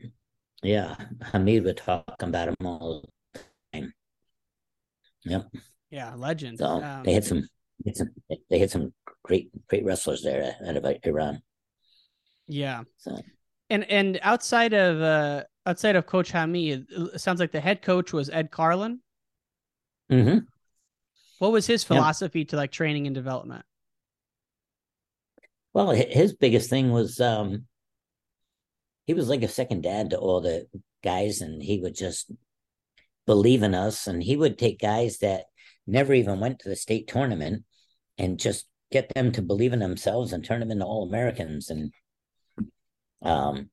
[0.61, 3.41] yeah, Hamid would talk about him all the
[3.73, 3.93] time.
[5.25, 5.47] Yep.
[5.89, 6.59] Yeah, legend.
[6.59, 7.47] So um, they had some,
[7.85, 8.09] had some,
[8.49, 11.41] they had some great, great wrestlers there out of Iran.
[12.49, 12.83] Yeah.
[12.97, 13.21] So,
[13.69, 18.11] and and outside of uh outside of Coach Hamid, it sounds like the head coach
[18.11, 18.99] was Ed Carlin.
[20.11, 20.39] Mm-hmm.
[21.37, 23.63] What was his philosophy to like training and development?
[25.73, 27.67] Well, his biggest thing was um
[29.05, 30.67] he was like a second dad to all the
[31.03, 32.31] guys, and he would just
[33.25, 34.07] believe in us.
[34.07, 35.45] And he would take guys that
[35.85, 37.63] never even went to the state tournament
[38.17, 41.69] and just get them to believe in themselves and turn them into all Americans.
[41.69, 41.93] And
[43.21, 43.69] um,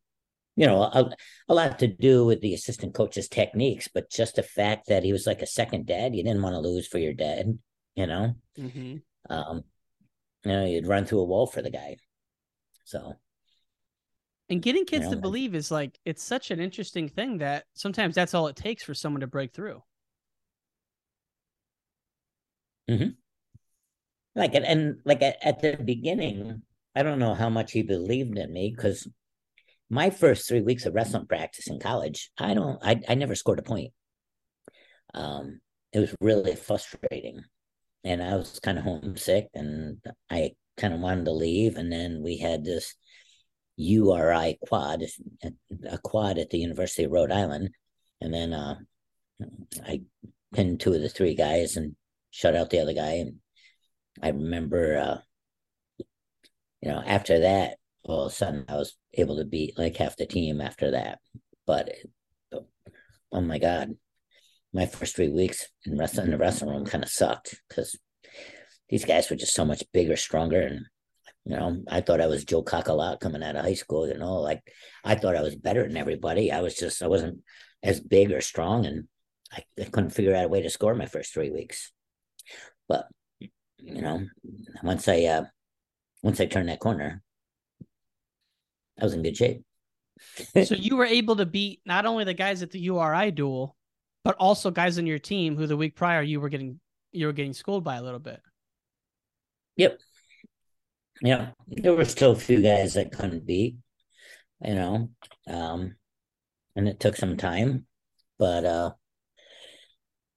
[0.56, 1.11] you know, a,
[1.48, 5.12] a, lot to do with the assistant coach's techniques, but just the fact that he
[5.12, 7.59] was like a second dad, you didn't want to lose for your dad,
[7.94, 8.35] you know.
[8.59, 8.96] Mm-hmm.
[9.28, 9.64] Um,
[10.44, 11.96] you know, you'd run through a wall for the guy.
[12.85, 13.16] So
[14.48, 17.64] and getting kids you know, to believe is like it's such an interesting thing that
[17.74, 19.82] sometimes that's all it takes for someone to break through.
[22.88, 23.11] Mm-hmm.
[24.37, 26.62] Like and, like at, at the beginning,
[26.94, 29.09] I don't know how much he believed in me because
[29.88, 33.59] my first three weeks of wrestling practice in college, I don't, I, I never scored
[33.59, 33.92] a point.
[35.14, 35.61] Um,
[35.92, 37.42] it was really frustrating,
[38.05, 39.99] and I was kind of homesick, and
[40.31, 41.77] I kind of wanted to leave.
[41.77, 42.94] And then we had this
[43.77, 45.05] URI quad,
[45.88, 47.70] a quad at the University of Rhode Island.
[48.20, 48.77] And then uh,
[49.85, 50.03] I
[50.55, 51.96] pinned two of the three guys and
[52.31, 53.12] shut out the other guy.
[53.12, 53.37] And
[54.22, 56.05] I remember, uh,
[56.81, 60.16] you know, after that, all of a sudden I was able to beat like half
[60.16, 61.19] the team after that.
[61.66, 61.90] But
[63.33, 63.97] oh my God,
[64.73, 67.99] my first three weeks in wrestling in the wrestling room kind of sucked because
[68.88, 70.87] these guys were just so much bigger, stronger, and
[71.45, 74.09] you know, I thought I was Joe Kakalot coming out of high school.
[74.09, 74.62] You know, like
[75.05, 76.51] I thought I was better than everybody.
[76.53, 77.40] I was just I wasn't
[77.83, 79.09] as big or strong, and
[79.53, 81.92] I, I couldn't figure out a way to score my first three weeks.
[82.88, 83.07] But
[83.38, 84.27] you know,
[84.83, 85.45] once I uh,
[86.23, 87.23] once I turned that corner,
[89.00, 89.62] I was in good shape.
[90.64, 93.76] so you were able to beat not only the guys at the URI duel,
[94.24, 96.80] but also guys on your team who the week prior you were getting
[97.12, 98.40] you were getting schooled by a little bit.
[99.76, 99.98] Yep.
[101.22, 103.76] Yeah, there were still a few guys that couldn't beat,
[104.62, 105.11] you know,
[105.46, 105.96] um,
[106.74, 107.87] and it took some time,
[108.38, 108.90] but uh,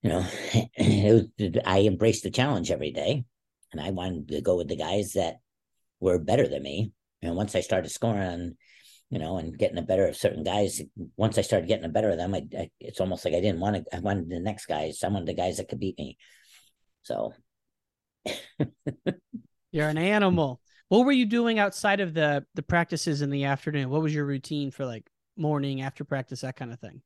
[0.01, 0.25] you know,
[0.77, 1.25] was,
[1.65, 3.25] I embraced the challenge every day,
[3.71, 5.39] and I wanted to go with the guys that
[5.99, 6.93] were better than me.
[7.21, 8.55] And once I started scoring,
[9.09, 10.81] you know, and getting a better of certain guys,
[11.17, 13.59] once I started getting a better of them, I, I it's almost like I didn't
[13.59, 13.95] want to.
[13.95, 15.03] I wanted the next guys.
[15.03, 16.17] I wanted the guys that could beat me.
[17.01, 17.33] So
[19.71, 20.61] you're an animal.
[20.89, 23.89] What were you doing outside of the the practices in the afternoon?
[23.89, 27.01] What was your routine for like morning after practice, that kind of thing?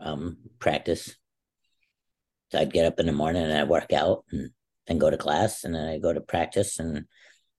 [0.00, 1.16] Um, practice.
[2.50, 4.50] So I'd get up in the morning and I'd work out and
[4.86, 7.04] then go to class and then I'd go to practice and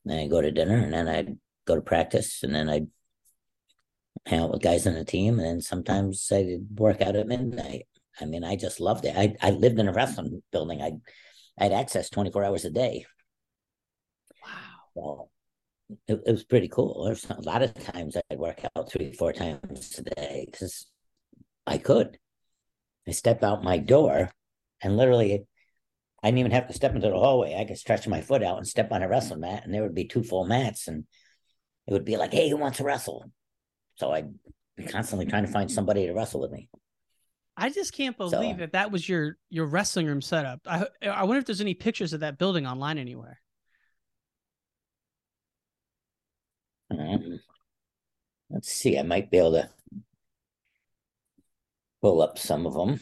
[0.06, 1.38] then I'd go to dinner and then I'd
[1.70, 2.88] go to practice and then I'd
[4.26, 7.88] hang out with guys on the team and then sometimes I'd work out at midnight.
[8.20, 9.16] I mean, I just loved it.
[9.16, 10.82] I, I lived in a wrestling building.
[10.82, 10.92] I
[11.60, 13.06] I had access 24 hours a day.
[14.46, 14.50] Wow.
[14.96, 15.30] So
[16.08, 17.04] it, it was pretty cool.
[17.04, 20.88] There's a lot of times I'd work out three, four times a day because
[21.68, 22.18] I could.
[23.08, 24.32] I step out my door
[24.82, 25.46] and literally
[26.24, 27.56] I didn't even have to step into the hallway.
[27.56, 29.96] I could stretch my foot out and step on a wrestling mat, and there would
[29.96, 31.06] be two full mats, and
[31.90, 33.26] it would be like, "Hey, who wants to wrestle?"
[33.96, 34.32] So I'd
[34.78, 36.70] be constantly trying to find somebody to wrestle with me.
[37.58, 40.62] I just can't believe so, that that was your your wrestling room setup.
[40.68, 43.42] I I wonder if there's any pictures of that building online anywhere.
[46.92, 47.40] Um,
[48.52, 49.00] let's see.
[49.00, 49.70] I might be able to
[52.02, 53.00] pull up some of them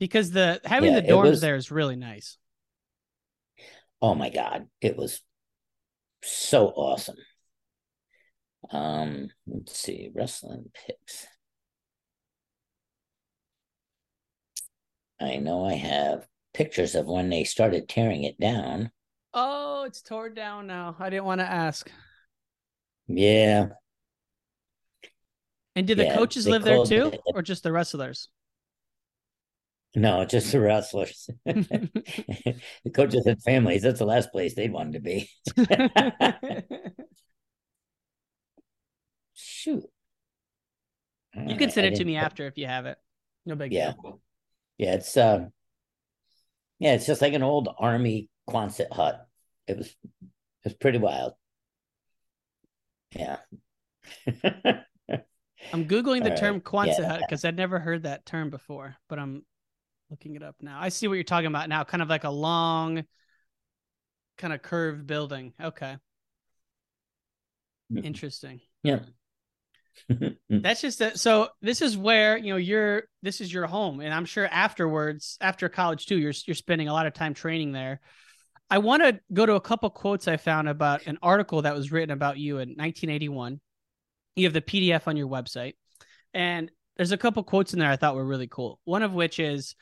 [0.00, 2.36] because the having yeah, the dorms was, there is really nice.
[4.02, 5.22] Oh my god, it was
[6.24, 7.16] so awesome.
[8.70, 11.26] Um, let's see, wrestling pics.
[15.20, 18.90] I know I have pictures of when they started tearing it down.
[19.32, 20.96] Oh, it's torn down now.
[20.98, 21.90] I didn't want to ask.
[23.06, 23.68] Yeah.
[25.76, 28.28] And did the coaches live there too, it, or just the wrestlers?
[29.94, 31.28] No, just the wrestlers.
[31.44, 32.60] the
[32.94, 33.82] coaches had families.
[33.82, 35.30] That's the last place they'd wanted to be.
[39.60, 39.84] Shoot.
[41.34, 42.96] You can send it to me after if you have it.
[43.44, 43.92] No big yeah.
[43.92, 44.22] deal.
[44.78, 45.48] Yeah, it's uh
[46.78, 49.26] yeah, it's just like an old army Quonset hut.
[49.66, 50.04] It was it
[50.64, 51.34] was pretty wild.
[53.14, 53.36] Yeah.
[55.72, 56.64] I'm googling the All term right.
[56.64, 57.08] Quonset yeah.
[57.08, 59.44] hut because I'd never heard that term before, but I'm
[60.08, 60.80] looking it up now.
[60.80, 63.04] I see what you're talking about now, kind of like a long,
[64.38, 65.52] kind of curved building.
[65.62, 65.98] Okay.
[67.92, 68.06] Mm-hmm.
[68.06, 68.60] Interesting.
[68.82, 69.00] Yeah.
[70.50, 74.12] That's just a, so this is where, you know, you're this is your home and
[74.12, 78.00] I'm sure afterwards, after college too, you're you're spending a lot of time training there.
[78.70, 81.90] I want to go to a couple quotes I found about an article that was
[81.90, 83.60] written about you in 1981.
[84.36, 85.74] You have the PDF on your website,
[86.32, 88.78] and there's a couple quotes in there I thought were really cool.
[88.84, 89.74] One of which is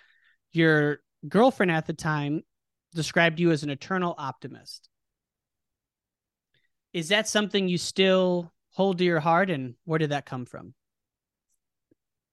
[0.52, 2.42] your girlfriend at the time
[2.94, 4.88] described you as an eternal optimist.
[6.94, 10.72] Is that something you still hold to your heart, and where did that come from?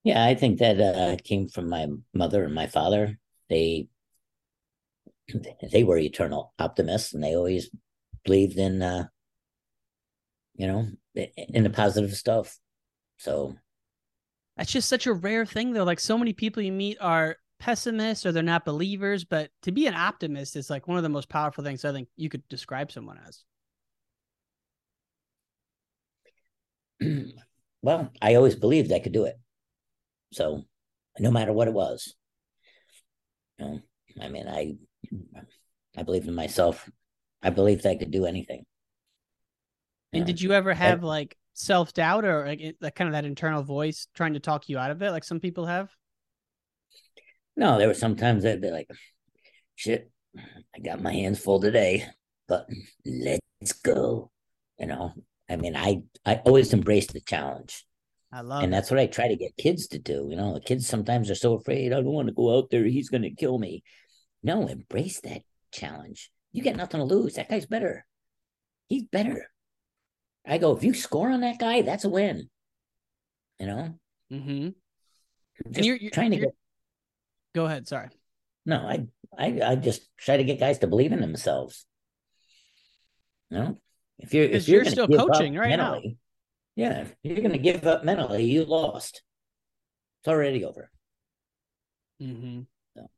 [0.03, 3.17] Yeah, I think that uh, came from my mother and my father.
[3.49, 3.87] They
[5.71, 7.71] they were eternal optimists and they always
[8.23, 9.05] believed in uh
[10.53, 12.59] you know in the positive stuff
[13.17, 13.55] so
[14.55, 18.23] that's just such a rare thing though like so many people you meet are pessimists
[18.23, 21.27] or they're not believers but to be an optimist is like one of the most
[21.27, 23.43] powerful things i think you could describe someone as
[27.81, 29.35] well i always believed i could do it
[30.31, 30.63] so
[31.19, 32.15] no matter what it was
[33.57, 33.79] you know
[34.21, 34.75] i mean i
[35.97, 36.89] I believed in myself.
[37.41, 38.65] I believed I could do anything.
[40.13, 43.25] And did you ever have I, like self doubt or like, like kind of that
[43.25, 45.89] internal voice trying to talk you out of it, like some people have?
[47.57, 48.89] No, there were sometimes I'd be like,
[49.75, 52.05] "Shit, I got my hands full today,
[52.47, 52.67] but
[53.05, 54.31] let's go."
[54.79, 55.13] You know,
[55.49, 57.85] I mean, I I always embrace the challenge.
[58.31, 60.27] I love, and that's what I try to get kids to do.
[60.29, 61.93] You know, the kids sometimes are so afraid.
[61.93, 63.83] I don't want to go out there; he's going to kill me.
[64.43, 65.41] No, embrace that
[65.71, 66.31] challenge.
[66.51, 67.35] You got nothing to lose.
[67.35, 68.05] That guy's better.
[68.87, 69.49] He's better.
[70.47, 72.49] I go, if you score on that guy, that's a win.
[73.59, 73.99] You know?
[74.31, 74.69] Mm-hmm.
[75.75, 76.55] And you're, you're trying to you're- get
[77.55, 77.87] Go ahead.
[77.87, 78.09] Sorry.
[78.65, 81.85] no, I I I just try to get guys to believe in themselves.
[83.49, 83.77] You know?
[84.19, 86.01] If you're if you're, you're still coaching right now.
[86.75, 89.21] Yeah, if you're gonna give up mentally, you lost.
[90.21, 90.89] It's already over.
[92.21, 92.61] Mm-hmm.
[92.95, 93.09] So.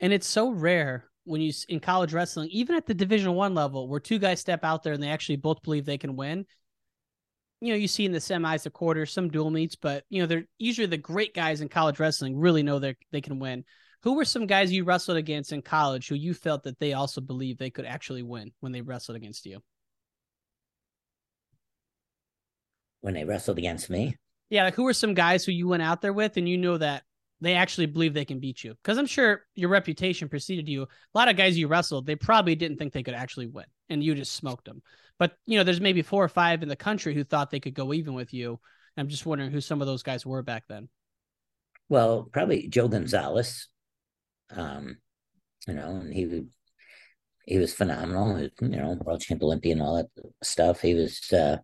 [0.00, 3.88] And it's so rare when you in college wrestling, even at the Division One level,
[3.88, 6.46] where two guys step out there and they actually both believe they can win.
[7.60, 10.26] You know, you see in the semis, the quarters, some dual meets, but you know
[10.26, 13.64] they're usually the great guys in college wrestling really know they they can win.
[14.04, 17.22] Who were some guys you wrestled against in college who you felt that they also
[17.22, 19.60] believed they could actually win when they wrestled against you?
[23.00, 24.14] When they wrestled against me,
[24.50, 26.76] Yeah, like who were some guys who you went out there with and you know
[26.76, 27.02] that
[27.40, 28.74] they actually believe they can beat you?
[28.74, 30.82] Because I'm sure your reputation preceded you.
[30.82, 34.04] A lot of guys you wrestled, they probably didn't think they could actually win, and
[34.04, 34.82] you just smoked them.
[35.18, 37.74] But you know, there's maybe four or five in the country who thought they could
[37.74, 38.60] go even with you.
[38.98, 40.90] I'm just wondering who some of those guys were back then.
[41.88, 43.68] well, probably Joe Gonzalez.
[44.54, 44.98] Um,
[45.66, 46.50] you know, and he would-
[47.46, 48.40] he was phenomenal.
[48.40, 50.08] You know, world champ Olympian, all that
[50.42, 50.80] stuff.
[50.80, 51.58] He was uh,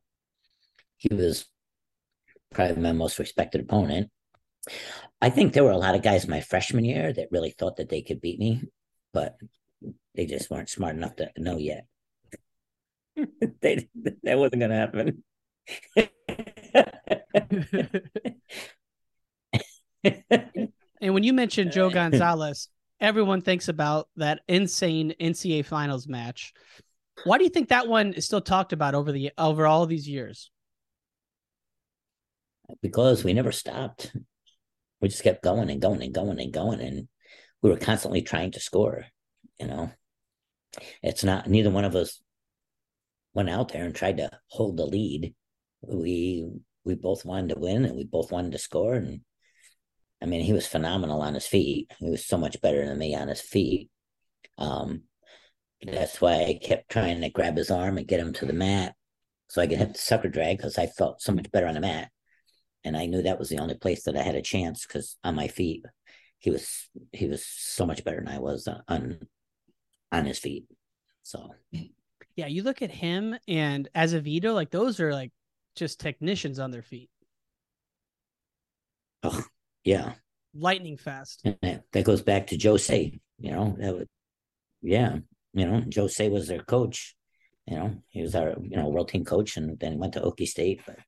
[0.99, 1.47] he was
[2.51, 4.11] probably my most respected opponent.
[5.22, 7.76] I think there were a lot of guys in my freshman year that really thought
[7.76, 8.62] that they could beat me,
[9.12, 9.36] but
[10.14, 11.86] they just weren't smart enough to know yet.
[13.61, 13.88] they,
[14.22, 15.24] that wasn't going to happen.
[21.01, 22.68] And when you mentioned Joe Gonzalez,
[23.01, 26.53] everyone thinks about that insane NCAA finals match.
[27.24, 30.09] Why do you think that one is still talked about over the over all these
[30.09, 30.51] years?
[32.82, 34.14] because we never stopped.
[35.01, 37.09] We just kept going and going and going and going, and
[37.62, 39.07] we were constantly trying to score.
[39.59, 39.90] You know,
[41.03, 42.20] it's not neither one of us
[43.34, 45.34] went out there and tried to hold the lead.
[45.82, 46.48] We
[46.84, 48.94] we both wanted to win, and we both wanted to score.
[48.94, 49.20] And
[50.23, 51.91] I mean, he was phenomenal on his feet.
[51.99, 53.89] He was so much better than me on his feet.
[54.59, 55.05] Um,
[55.83, 58.95] that's why I kept trying to grab his arm and get him to the mat
[59.49, 61.81] so I could hit the sucker drag because I felt so much better on the
[61.81, 62.11] mat
[62.85, 65.35] and I knew that was the only place that I had a chance because on
[65.35, 65.85] my feet,
[66.39, 69.18] he was he was so much better than I was on
[70.12, 70.66] on his feet.
[71.23, 71.51] So
[72.37, 75.33] Yeah, you look at him and Azevedo, like those are like
[75.77, 77.11] just technicians on their feet,
[79.23, 79.45] oh,
[79.85, 80.14] yeah,
[80.55, 81.41] lightning fast.
[81.45, 83.20] and that, that goes back to Joe Seay.
[83.39, 84.09] You know, that would,
[84.83, 85.18] yeah,
[85.55, 87.14] you know, Joe Seay was their coach.
[87.66, 90.47] You know, he was our you know world team coach, and then went to Okie
[90.49, 90.81] State.
[90.87, 90.99] But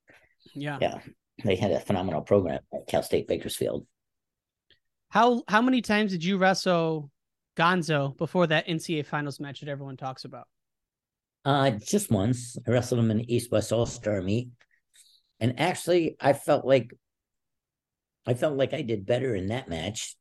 [0.53, 0.77] Yeah.
[0.81, 0.99] yeah,
[1.43, 3.85] they had a phenomenal program at Cal State Bakersfield.
[5.09, 7.11] How how many times did you wrestle
[7.57, 10.47] Gonzo before that NCAA finals match that everyone talks about?
[11.45, 12.57] Uh, just once.
[12.65, 14.49] I wrestled him in the East West All Star meet,
[15.39, 16.93] and actually, I felt like
[18.25, 20.15] I felt like I did better in that match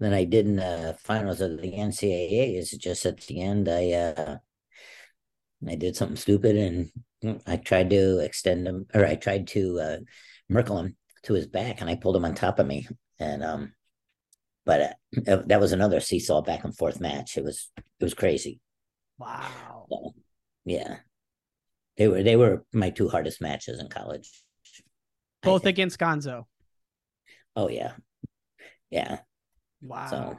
[0.00, 2.56] than I did in the finals of the NCAA.
[2.56, 4.36] It's just at the end, I uh,
[5.68, 9.96] I did something stupid, and I tried to extend him, or I tried to uh,
[10.48, 12.86] Merkle him to his back, and I pulled him on top of me,
[13.18, 13.72] and um,
[14.66, 14.96] but
[15.28, 17.36] uh, that was another seesaw back and forth match.
[17.36, 18.60] It was it was crazy.
[19.18, 19.86] Wow.
[19.88, 20.14] So,
[20.64, 20.96] yeah,
[21.96, 24.42] they were they were my two hardest matches in college.
[25.42, 26.46] Both against Gonzo.
[27.56, 27.92] Oh yeah,
[28.90, 29.20] yeah.
[29.82, 30.08] Wow.
[30.10, 30.38] So-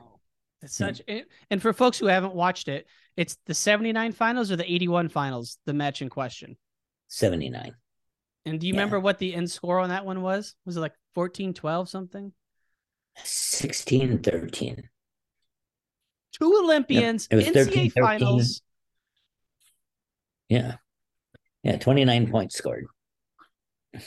[0.61, 4.55] It's such and- and for folks who haven't watched it, it's the 79 finals or
[4.55, 6.57] the 81 finals, the match in question.
[7.07, 7.75] Seventy nine.
[8.45, 8.79] And do you Yeah.
[8.79, 10.55] remember what the end score on that one was?
[10.65, 12.33] Was it like 14 12 something?
[13.23, 14.89] 16 13.
[16.33, 18.03] Two Olympians, It was NCAA 13, 13.
[18.03, 18.61] finals.
[20.49, 20.77] Yeah.
[21.63, 22.85] Yeah, 29 points scored.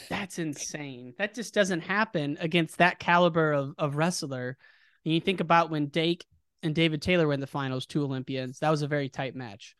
[0.09, 1.13] That's insane.
[1.17, 4.57] That just doesn't happen against that caliber of, of wrestler.
[5.05, 6.25] And you think about when Dake
[6.63, 8.59] and David Taylor were in the finals, two Olympians.
[8.59, 9.75] That was a very tight match.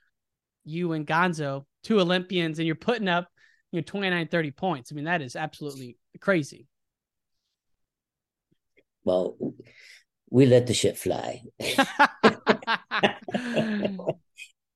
[0.65, 3.27] You and Gonzo, two Olympians, and you're putting up
[3.71, 4.91] you know 29, 30 points.
[4.91, 6.67] I mean, that is absolutely crazy.
[9.03, 9.37] Well,
[10.29, 11.41] we let the shit fly.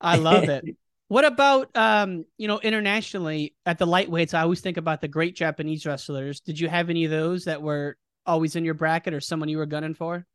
[0.01, 0.65] I love it.
[1.13, 4.33] What about um, you know, internationally at the lightweights?
[4.33, 6.39] I always think about the great Japanese wrestlers.
[6.39, 9.59] Did you have any of those that were always in your bracket or someone you
[9.59, 10.25] were gunning for?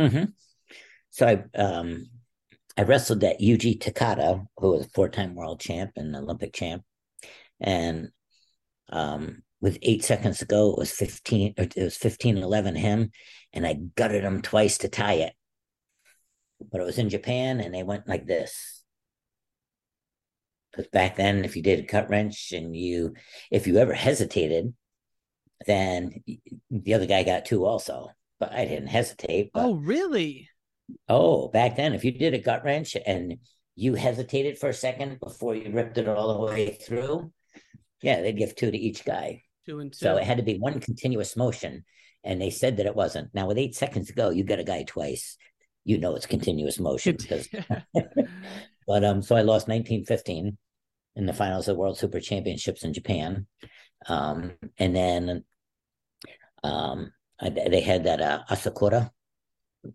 [0.00, 0.24] hmm
[1.10, 2.06] So I um
[2.76, 6.84] I wrestled that Yuji Takada, who was a four-time world champ and Olympic champ,
[7.60, 8.10] and
[8.90, 11.54] um with eight seconds to go, it was fifteen.
[11.56, 13.12] It was 15-11 him,
[13.52, 15.34] and I gutted him twice to tie it.
[16.70, 18.73] but it was in Japan and they went like this.
[20.74, 23.14] Because back then, if you did a gut wrench and you,
[23.50, 24.74] if you ever hesitated,
[25.66, 26.22] then
[26.70, 28.08] the other guy got two also.
[28.40, 29.50] But I didn't hesitate.
[29.52, 30.48] But, oh, really?
[31.08, 33.38] Oh, back then, if you did a gut wrench and
[33.76, 37.32] you hesitated for a second before you ripped it all the way through,
[38.02, 39.42] yeah, they'd give two to each guy.
[39.66, 39.98] Two and two.
[39.98, 41.84] So it had to be one continuous motion.
[42.24, 43.34] And they said that it wasn't.
[43.34, 45.36] Now, with eight seconds to go, you got a guy twice.
[45.84, 47.48] You know it's continuous motion because.
[48.86, 50.58] but um, so I lost 1915
[51.16, 53.46] in the finals of the World Super Championships in Japan,
[54.08, 55.44] um, and then
[56.62, 59.10] um, I, they had that uh, Asakura,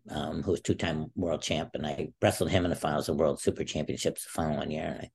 [0.09, 3.41] um, who was two-time world champ, and I wrestled him in the finals of World
[3.41, 4.85] Super Championships the following year.
[4.85, 5.09] And I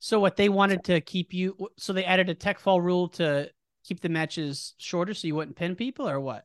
[0.00, 3.48] So what they wanted to keep you so they added a tech fall rule to
[3.84, 6.44] keep the matches shorter so you wouldn't pin people or what?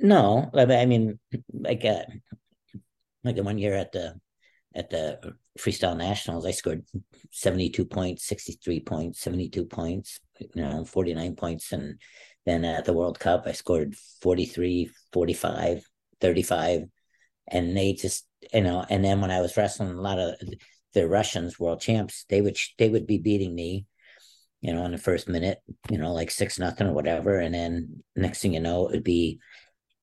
[0.00, 1.18] No, I mean-
[1.52, 2.04] like uh,
[3.22, 4.20] like one year at the
[4.74, 6.84] at the freestyle nationals, I scored
[7.30, 12.00] seventy two points, sixty three points, seventy two points, you know, forty nine points, and
[12.46, 15.88] then at the World Cup, I scored 43, 45,
[16.20, 16.82] 35.
[17.48, 20.34] and they just you know, and then when I was wrestling a lot of
[20.92, 23.86] the Russians, world champs, they would they would be beating me,
[24.64, 25.58] you know, in the first minute,
[25.90, 29.04] you know, like six nothing or whatever, and then next thing you know, it would
[29.04, 29.38] be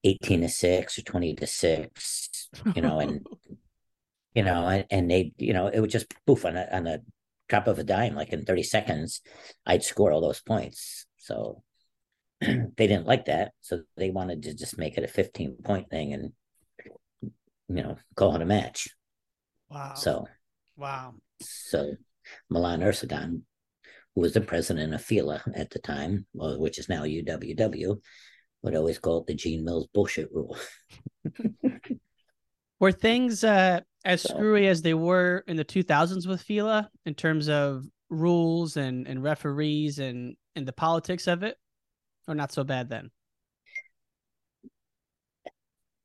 [0.03, 3.25] eighteen to six or twenty to six, you know, and
[4.35, 6.99] you know, and, and they, you know, it would just poof on a on a
[7.49, 9.21] drop of a dime, like in thirty seconds,
[9.65, 11.07] I'd score all those points.
[11.17, 11.63] So
[12.41, 16.13] they didn't like that, so they wanted to just make it a fifteen point thing
[16.13, 16.33] and
[17.67, 18.89] you know call it a match.
[19.71, 19.93] Wow.
[19.95, 20.27] So
[20.77, 21.15] Wow.
[21.41, 21.93] so
[22.47, 23.41] Milan Ercegan,
[24.15, 27.97] who was the president of FILA at the time, which is now UWW,
[28.61, 30.57] would always call it the Gene Mills bullshit rule.
[32.79, 37.13] Were things uh, as So- screwy as they were in the 2000s with FILA in
[37.13, 41.57] terms of rules and, and referees and, and the politics of it?
[42.27, 43.09] Or not so bad then?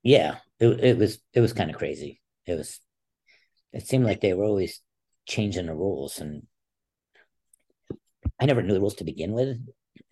[0.02, 2.20] Yeah, it it was it was kind of crazy.
[2.46, 2.80] It was
[3.72, 4.80] it seemed like they were always
[5.26, 6.44] changing the rules and
[8.40, 9.58] I never knew the rules to begin with.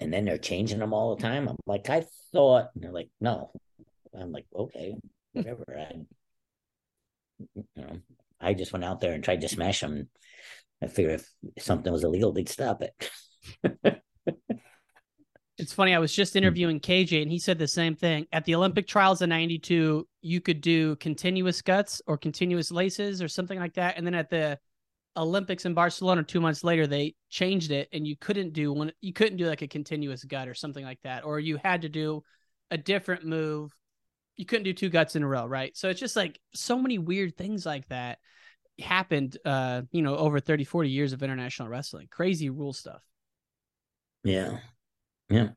[0.01, 1.49] And then they're changing them all the time.
[1.49, 3.51] I'm like, I thought and they're like, no.
[4.19, 4.95] I'm like, okay,
[5.33, 5.65] whatever.
[5.79, 5.95] I
[7.55, 7.99] you know,
[8.41, 10.09] I just went out there and tried to smash them.
[10.83, 11.21] I figured
[11.57, 14.03] if something was illegal, they'd stop it.
[15.57, 15.95] It's funny.
[15.95, 16.39] I was just hmm.
[16.39, 18.27] interviewing KJ and he said the same thing.
[18.33, 23.29] At the Olympic trials in 92, you could do continuous guts or continuous laces or
[23.29, 23.97] something like that.
[23.97, 24.59] And then at the
[25.17, 29.13] Olympics in Barcelona two months later, they changed it and you couldn't do one, you
[29.13, 31.25] couldn't do like a continuous gut or something like that.
[31.25, 32.23] Or you had to do
[32.71, 33.73] a different move.
[34.37, 35.77] You couldn't do two guts in a row, right?
[35.77, 38.19] So it's just like so many weird things like that
[38.81, 42.09] happened, uh, you know, over 30, 40 years of international wrestling.
[42.11, 43.03] Crazy rule stuff.
[44.25, 44.59] Yeah.
[45.29, 45.51] Yeah.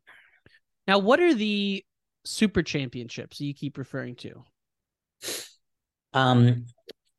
[0.88, 1.84] Now, what are the
[2.24, 4.44] super championships you keep referring to?
[6.14, 6.66] Um,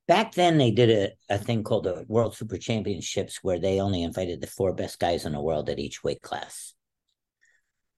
[0.08, 4.02] back then they did a, a thing called the World Super Championships where they only
[4.02, 6.74] invited the four best guys in the world at each weight class.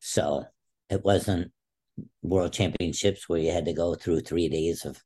[0.01, 0.45] So
[0.91, 1.53] it wasn't
[2.23, 5.01] World Championships where you had to go through three days of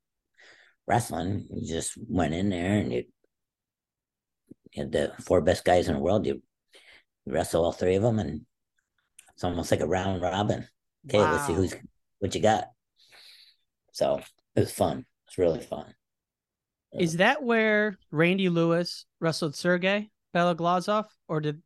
[0.86, 1.46] wrestling.
[1.52, 3.05] You just went in there and you,
[4.72, 6.26] you had the four best guys in the world.
[6.26, 6.42] You,
[7.26, 8.42] you wrestle all three of them, and
[9.34, 10.66] it's almost like a round robin.
[11.07, 11.74] Okay, let's see who's
[12.18, 12.64] what you got.
[13.92, 14.20] So
[14.57, 15.05] it was fun.
[15.26, 15.94] It's really fun.
[16.99, 20.11] Is that where Randy Lewis wrestled Sergey?
[20.34, 21.62] Beloglazov, or did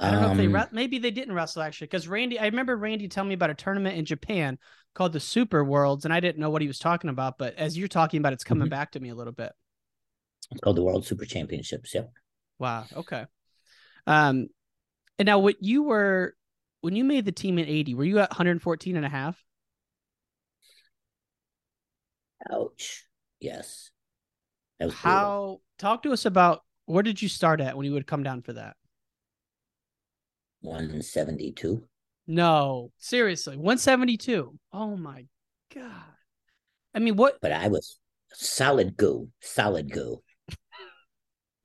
[0.00, 2.38] I don't know if they Um, re- maybe they didn't wrestle actually because Randy.
[2.38, 4.58] I remember Randy telling me about a tournament in Japan
[4.94, 7.38] called the Super Worlds, and I didn't know what he was talking about.
[7.38, 8.70] But as you're talking about, it's coming Mhm.
[8.70, 9.52] back to me a little bit.
[10.50, 11.94] It's called the World Super Championships.
[11.94, 12.12] Yep.
[12.58, 12.86] Wow.
[12.94, 13.26] Okay.
[14.06, 14.48] Um,
[15.18, 16.36] and now what you were
[16.80, 19.42] when you made the team in 80, were you at 114 and a half?
[22.50, 23.07] Ouch.
[23.40, 23.90] Yes.
[24.80, 25.10] Was brutal.
[25.10, 25.60] How?
[25.78, 28.52] Talk to us about where did you start at when you would come down for
[28.54, 28.76] that?
[30.60, 31.84] 172.
[32.26, 34.58] No, seriously, 172.
[34.72, 35.26] Oh my
[35.74, 35.92] god.
[36.94, 37.38] I mean, what?
[37.40, 37.98] But I was
[38.32, 39.28] solid goo.
[39.40, 40.20] Solid goo.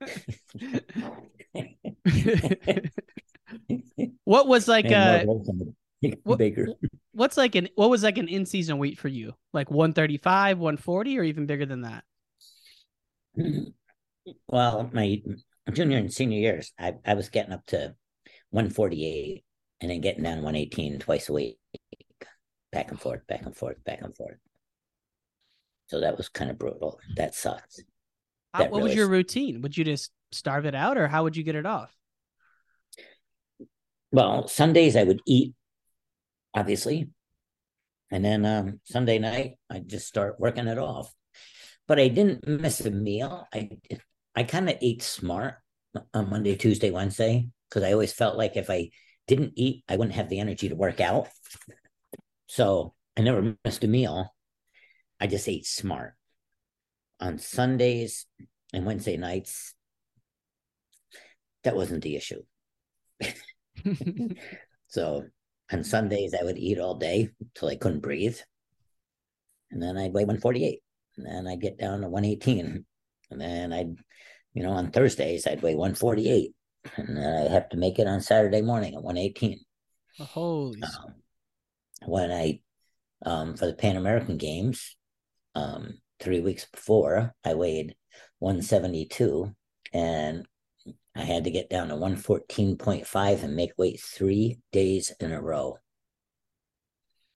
[4.24, 6.68] what was like Man, uh more growth than the what- bigger.
[7.14, 9.34] What's like an what was like an in season weight for you?
[9.52, 12.04] Like 135, 140, or even bigger than that?
[14.48, 15.20] Well, my
[15.70, 17.94] junior and senior years, I, I was getting up to
[18.50, 19.44] 148
[19.82, 21.58] and then getting down 118 twice a week,
[22.72, 24.38] back and forth, back and forth, back and forth.
[25.88, 26.98] So that was kind of brutal.
[27.16, 27.84] That sucked.
[28.54, 29.60] How, That what was your s- routine?
[29.60, 31.94] Would you just starve it out, or how would you get it off?
[34.10, 35.52] Well, Sundays I would eat,
[36.54, 37.10] obviously.
[38.10, 41.12] And then um, Sunday night, I'd just start working it off.
[41.86, 43.46] But I didn't miss a meal.
[43.52, 43.70] I
[44.34, 45.56] I kind of ate smart
[46.12, 48.90] on Monday, Tuesday, Wednesday, because I always felt like if I
[49.26, 51.28] didn't eat, I wouldn't have the energy to work out.
[52.46, 54.34] So I never missed a meal.
[55.20, 56.14] I just ate smart.
[57.20, 58.26] On Sundays
[58.72, 59.74] and Wednesday nights,
[61.62, 62.42] that wasn't the issue.
[64.94, 65.24] So
[65.72, 68.38] on Sundays, I would eat all day till I couldn't breathe.
[69.70, 70.80] And then I'd weigh 148.
[71.16, 72.84] And then I'd get down to 118.
[73.30, 73.96] And then I'd,
[74.52, 76.54] you know, on Thursdays, I'd weigh 148.
[76.96, 79.60] And then I'd have to make it on Saturday morning at 118.
[80.18, 80.82] Holy.
[80.82, 81.14] s- Um,
[82.06, 82.60] when I,
[83.24, 84.96] um, for the Pan American Games,
[85.54, 87.96] um, three weeks before, I weighed
[88.38, 89.54] 172
[89.92, 90.46] and
[91.16, 95.78] I had to get down to 114.5 and make weight three days in a row.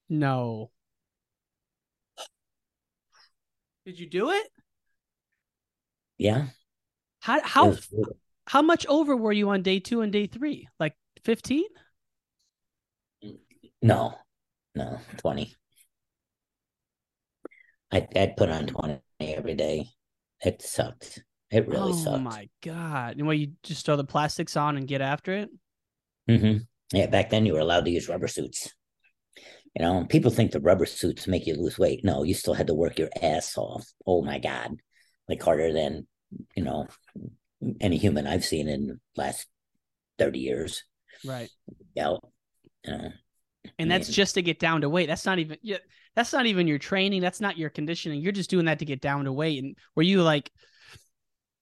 [0.09, 0.71] No.
[3.85, 4.49] Did you do it?
[6.19, 6.49] Yeah.
[7.21, 7.77] How how
[8.47, 10.69] how much over were you on day two and day three?
[10.81, 11.65] Like 15?
[13.81, 14.15] No,
[14.75, 15.55] no, 20.
[17.93, 19.89] I, I'd put on 20 every day.
[20.41, 21.23] It sucked.
[21.51, 22.07] It really sucks.
[22.07, 22.25] oh sucked.
[22.25, 23.17] my god!
[23.19, 25.51] And what you just throw the plastics on and get after it?
[26.29, 26.59] hmm
[26.93, 28.75] Yeah, back then you were allowed to use rubber suits.
[29.75, 32.05] You know, people think the rubber suits make you lose weight.
[32.05, 33.87] No, you still had to work your ass off.
[34.07, 34.77] Oh my God.
[35.29, 36.07] Like harder than,
[36.57, 36.87] you know,
[37.81, 39.47] any human I've seen in the last
[40.19, 40.83] 30 years.
[41.25, 41.51] Right.
[41.95, 42.17] Yeah.
[42.85, 43.11] You know,
[43.79, 45.07] And that's just to get down to weight.
[45.07, 45.79] That's not even yeah,
[46.17, 47.21] that's not even your training.
[47.21, 48.21] That's not your conditioning.
[48.23, 49.63] You're just doing that to get down to weight.
[49.63, 50.51] And were you like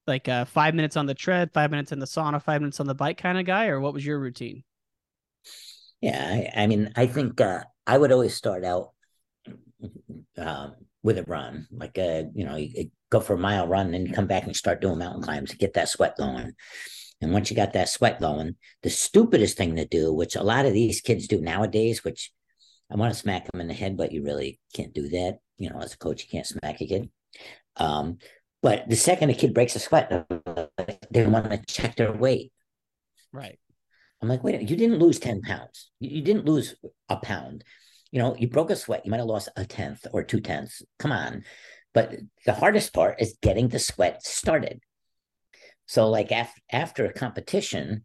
[0.06, 2.86] like uh five minutes on the tread, five minutes in the sauna, five minutes on
[2.86, 4.62] the bike kind of guy, or what was your routine?
[6.00, 8.92] Yeah, I, I mean, I think uh, I would always start out
[10.36, 13.94] um, with a run, like uh, you know, you, you go for a mile run,
[13.94, 16.52] and you come back and start doing mountain climbs to get that sweat going.
[17.22, 20.66] And once you got that sweat going, the stupidest thing to do, which a lot
[20.66, 22.30] of these kids do nowadays, which
[22.92, 25.38] I want to smack them in the head, but you really can't do that.
[25.56, 27.08] You know, as a coach, you can't smack a kid.
[27.76, 28.18] Um,
[28.62, 30.10] but the second a kid breaks a sweat,
[31.10, 32.52] they want to check their weight.
[33.32, 33.58] Right.
[34.22, 35.90] I'm like, wait, you didn't lose 10 pounds.
[36.00, 36.74] You, didn't lose
[37.08, 37.64] a pound.
[38.10, 39.04] You know, you broke a sweat.
[39.04, 40.82] You might have lost a tenth or two tenths.
[40.98, 41.44] Come on.
[41.92, 42.14] But
[42.46, 44.80] the hardest part is getting the sweat started.
[45.86, 48.04] So, like, after, after a competition,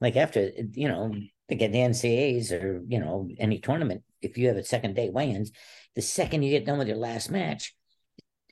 [0.00, 1.14] like after, you know,
[1.48, 5.10] like at the NCAAs or, you know, any tournament, if you have a second day
[5.10, 5.52] weigh ins,
[5.94, 7.74] the second you get done with your last match,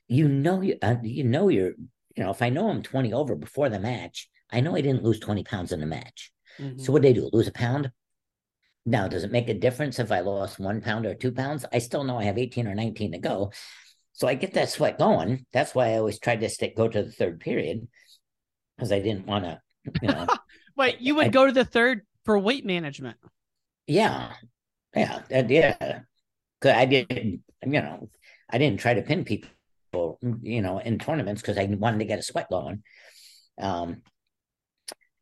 [0.07, 1.73] you know, you, uh, you know, you're,
[2.15, 5.03] you know, if I know I'm 20 over before the match, I know I didn't
[5.03, 6.31] lose 20 pounds in the match.
[6.59, 6.79] Mhm.
[6.79, 7.29] So what they do?
[7.33, 7.91] Lose a pound?
[8.85, 11.65] Now, does it make a difference if I lost one pound or two pounds?
[11.73, 13.51] I still know I have 18 or 19 to go.
[14.13, 15.45] So I get that sweat going.
[15.51, 17.87] That's why I always tried to stick go to the third period
[18.77, 19.59] because I didn't want to,
[20.01, 20.27] you know.
[20.77, 23.17] Wait, you would I- go to the third for weight management.
[23.87, 24.33] yeah.
[24.95, 25.23] Yeah.
[25.29, 25.99] that- yeah.
[26.61, 28.09] Cause I didn't, you know,
[28.49, 29.49] I didn't try to pin people,
[30.41, 32.83] you know, in tournaments because I wanted to get a sweat going.
[33.59, 34.01] Um,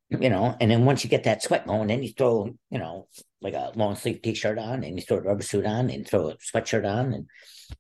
[0.10, 3.08] you know, and then once you get that sweat going, then you throw, you know,
[3.42, 6.30] like a long sleeve t-shirt on and you throw a rubber suit on and throw
[6.30, 7.28] a sweatshirt on and,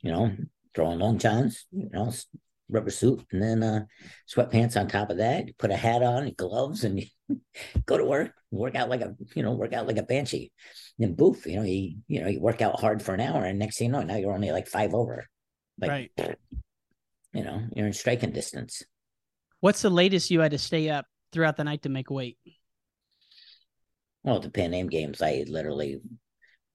[0.02, 0.32] you know,
[0.74, 2.12] throw on long johns, you know,
[2.70, 3.86] rubber suit, and then uh,
[4.28, 5.48] sweatpants on top of that.
[5.48, 7.08] You put a hat on, and gloves, and you
[7.86, 8.34] go to work.
[8.52, 10.52] Work out like a you know work out like a banshee.
[10.98, 13.46] And then boof, you know you you know you work out hard for an hour,
[13.46, 15.26] and next thing you know, now you're only like five over.
[15.80, 16.38] Like, right.
[17.34, 18.84] You know, you're in striking distance.
[19.60, 22.38] What's the latest you had to stay up throughout the night to make weight?
[24.24, 26.00] Well, the Pan Am games, I literally,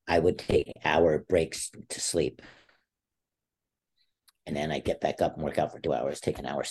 [0.07, 2.43] I would take hour breaks to sleep,
[4.47, 6.65] and then I'd get back up and work out for two hours, take an hour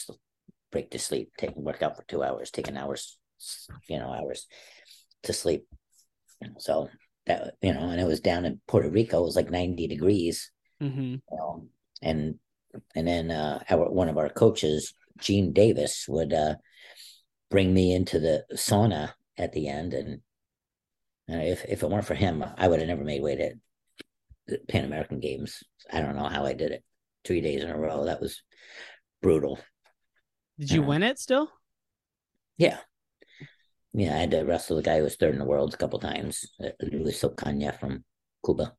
[0.71, 3.17] break to sleep, take work out for two hours, take an hours,
[3.87, 4.47] you know, hours
[5.23, 5.65] to sleep.
[6.59, 6.89] So
[7.25, 10.51] that you know, and it was down in Puerto Rico, it was like ninety degrees,
[10.81, 11.01] mm-hmm.
[11.01, 11.67] you know,
[12.01, 12.35] and
[12.95, 16.55] and then uh, our one of our coaches, Gene Davis, would uh,
[17.49, 20.21] bring me into the sauna at the end, and
[21.27, 23.53] and if if it weren't for him, I would have never made weight at
[24.47, 25.63] the Pan American Games.
[25.91, 26.83] I don't know how I did it
[27.25, 28.05] three days in a row.
[28.05, 28.41] That was
[29.21, 29.59] brutal.
[30.59, 31.49] Did you, win it still?
[32.57, 32.79] Yeah.
[33.93, 35.99] Yeah, I had to wrestle the guy who was third in the world a couple
[35.99, 38.03] times, uh, Luis Ocaña from
[38.43, 38.73] Cuba.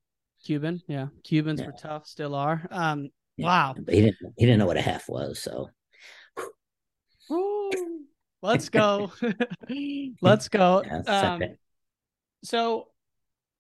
[0.45, 1.09] Cuban, yeah.
[1.25, 1.67] Cubans yeah.
[1.67, 2.67] were tough, still are.
[2.71, 3.11] Um.
[3.47, 3.75] Wow.
[3.79, 5.71] But he didn't he didn't know what a half was, so
[8.43, 9.13] let's go.
[10.23, 10.83] let's go.
[10.85, 11.43] Yeah, um,
[12.45, 12.89] so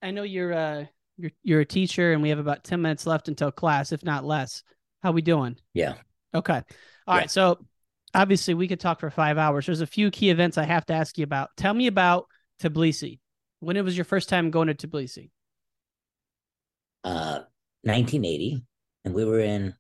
[0.03, 0.85] I know you're uh
[1.17, 4.25] you're you're a teacher and we have about 10 minutes left until class, if not
[4.25, 4.63] less.
[5.03, 5.57] How we doing?
[5.75, 5.95] Yeah.
[6.35, 6.63] Okay.
[7.07, 7.21] All yeah.
[7.21, 7.31] right.
[7.31, 7.59] So
[8.15, 9.67] obviously we could talk for five hours.
[9.67, 11.51] There's a few key events I have to ask you about.
[11.57, 12.27] Tell me about
[12.61, 13.21] Tbilisi.
[13.61, 15.31] When it was your first time going to Tbilisi?
[17.05, 17.41] Uh
[17.83, 18.65] 1980.
[19.09, 19.75] And we were in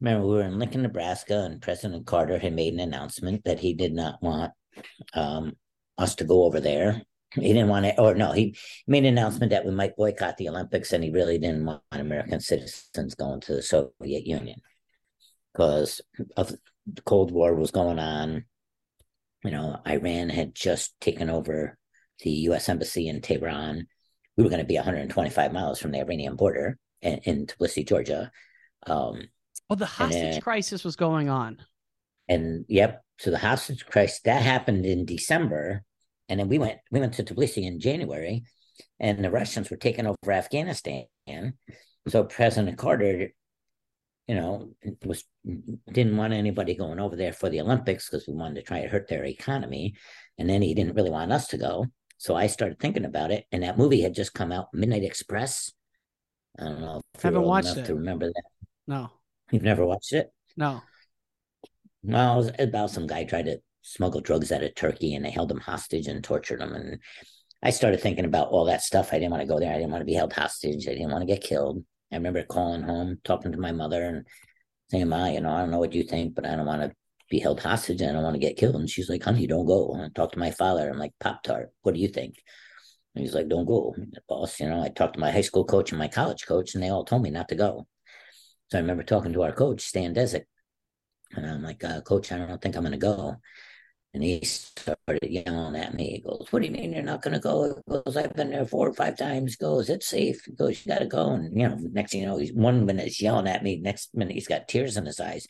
[0.00, 3.74] remember we were in Lincoln, Nebraska, and President Carter had made an announcement that he
[3.74, 4.52] did not want
[5.12, 5.56] um,
[5.98, 7.02] us to go over there
[7.34, 10.48] he didn't want to, or no, he made an announcement that we might boycott the
[10.48, 14.60] Olympics, and he really didn't want American citizens going to the Soviet Union
[15.52, 16.00] because
[16.36, 16.54] of
[16.86, 18.44] the Cold War was going on.
[19.44, 21.76] You know, Iran had just taken over
[22.20, 22.68] the U.S.
[22.68, 23.88] embassy in Tehran.
[24.36, 28.30] We were going to be 125 miles from the Iranian border in, in Tbilisi, Georgia.
[28.86, 29.28] Um,
[29.68, 31.58] well, the hostage then, crisis was going on.
[32.28, 35.84] And yep, so the hostage crisis that happened in December
[36.28, 38.44] and then we went we went to Tbilisi in January,
[39.00, 41.06] and the Russians were taking over Afghanistan.
[42.06, 43.28] So President Carter,
[44.26, 44.70] you know,
[45.04, 45.24] was
[45.90, 48.88] didn't want anybody going over there for the Olympics because we wanted to try to
[48.88, 49.94] hurt their economy,
[50.36, 51.86] and then he didn't really want us to go.
[52.18, 55.72] So I started thinking about it, and that movie had just come out, Midnight Express.
[56.58, 57.00] I don't know.
[57.14, 57.86] If Haven't watched it.
[57.86, 58.42] To remember that.
[58.86, 59.10] No.
[59.50, 60.30] You've never watched it.
[60.56, 60.82] No.
[62.02, 65.30] Well, it was about some guy tried to smuggle drugs out of Turkey and they
[65.30, 66.72] held him hostage and tortured him.
[66.72, 67.00] And
[67.62, 69.12] I started thinking about all that stuff.
[69.12, 69.72] I didn't want to go there.
[69.72, 70.86] I didn't want to be held hostage.
[70.86, 71.84] I didn't want to get killed.
[72.12, 74.26] I remember calling home, talking to my mother and
[74.90, 76.92] saying, Ma, you know, I don't know what you think, but I don't want to
[77.30, 78.76] be held hostage and I don't want to get killed.
[78.76, 79.92] And she's like, honey, don't go.
[79.92, 80.88] And I talked to my father.
[80.88, 82.36] I'm like, Pop Tart, what do you think?
[83.18, 83.96] And he's like, don't go,
[84.28, 84.60] boss.
[84.60, 86.88] You know, I talked to my high school coach and my college coach, and they
[86.88, 87.88] all told me not to go.
[88.70, 90.44] So I remember talking to our coach, Stan Dziedzic.
[91.32, 93.34] And I'm like, uh, Coach, I don't think I'm going to go.
[94.14, 96.10] And he started yelling at me.
[96.12, 97.74] He goes, What do you mean you're not going to go?
[97.74, 99.56] He goes, I've been there four or five times.
[99.56, 100.44] He goes, It's safe.
[100.44, 101.30] He goes, You got to go.
[101.30, 103.80] And, you know, next thing you know, he's one minute yelling at me.
[103.80, 105.48] Next minute, he's got tears in his eyes.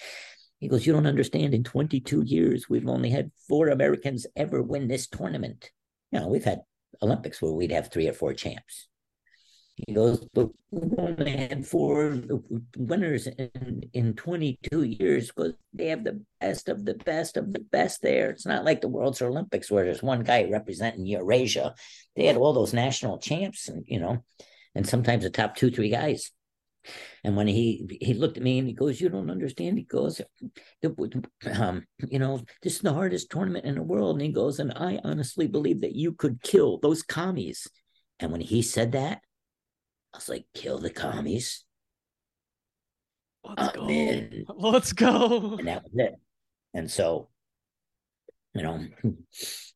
[0.59, 1.53] He goes, You don't understand.
[1.53, 5.71] In 22 years, we've only had four Americans ever win this tournament.
[6.13, 6.63] You know, we've had
[7.03, 8.89] Olympics where we'd have three or four champs.
[9.87, 12.21] He goes, but we only had four
[12.77, 17.61] winners in, in 22 years because they have the best of the best of the
[17.61, 18.31] best there.
[18.31, 21.77] It's not like the World's Olympics where there's one guy representing Eurasia.
[22.17, 24.25] They had all those national champs and, you know,
[24.75, 26.33] and sometimes the top two, three guys.
[27.25, 30.21] And when he he looked at me and he goes, "You don't understand." He goes,
[31.55, 34.73] um, "You know, this is the hardest tournament in the world." And he goes, "And
[34.75, 37.67] I honestly believe that you could kill those commies."
[38.21, 39.21] And when he said that,
[40.13, 41.65] I was like, kill the commies.
[43.45, 43.89] Let's go.
[43.89, 44.45] In.
[44.49, 45.57] Let's go.
[45.59, 46.15] And that was it.
[46.75, 47.29] And so,
[48.55, 48.85] you know,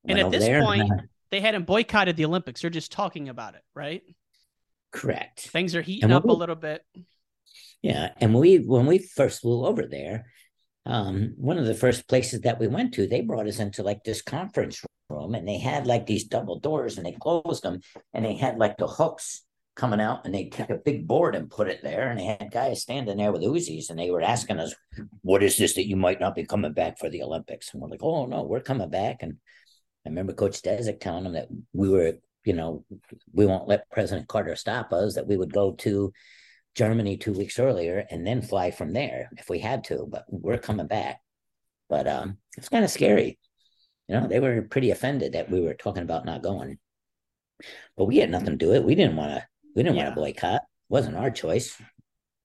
[0.08, 2.60] and at this point, uh, they hadn't boycotted the Olympics.
[2.60, 4.02] They're just talking about it, right?
[4.92, 5.40] Correct.
[5.40, 6.84] Things are heating up we, a little bit.
[7.82, 10.26] Yeah, and we when we first flew over there,
[10.86, 14.04] um, one of the first places that we went to, they brought us into like
[14.04, 17.80] this conference room, and they had like these double doors, and they closed them,
[18.12, 19.42] and they had like the hooks
[19.74, 22.50] coming out and they took a big board and put it there and they had
[22.52, 24.74] guys standing there with Uzis and they were asking us,
[25.22, 27.72] what is this that you might not be coming back for the Olympics?
[27.72, 29.22] And we're like, oh no, we're coming back.
[29.22, 29.38] And
[30.04, 32.84] I remember Coach Dziedzic telling them that we were, you know,
[33.32, 36.12] we won't let President Carter stop us, that we would go to
[36.74, 40.58] Germany two weeks earlier and then fly from there if we had to, but we're
[40.58, 41.20] coming back.
[41.88, 43.38] But um, it's kind of scary.
[44.08, 46.78] You know, they were pretty offended that we were talking about not going.
[47.96, 48.84] But we had nothing to do with it.
[48.84, 49.46] We didn't want to.
[49.76, 50.04] We didn't Yeah.
[50.04, 50.62] want to boycott.
[50.62, 51.80] It wasn't our choice.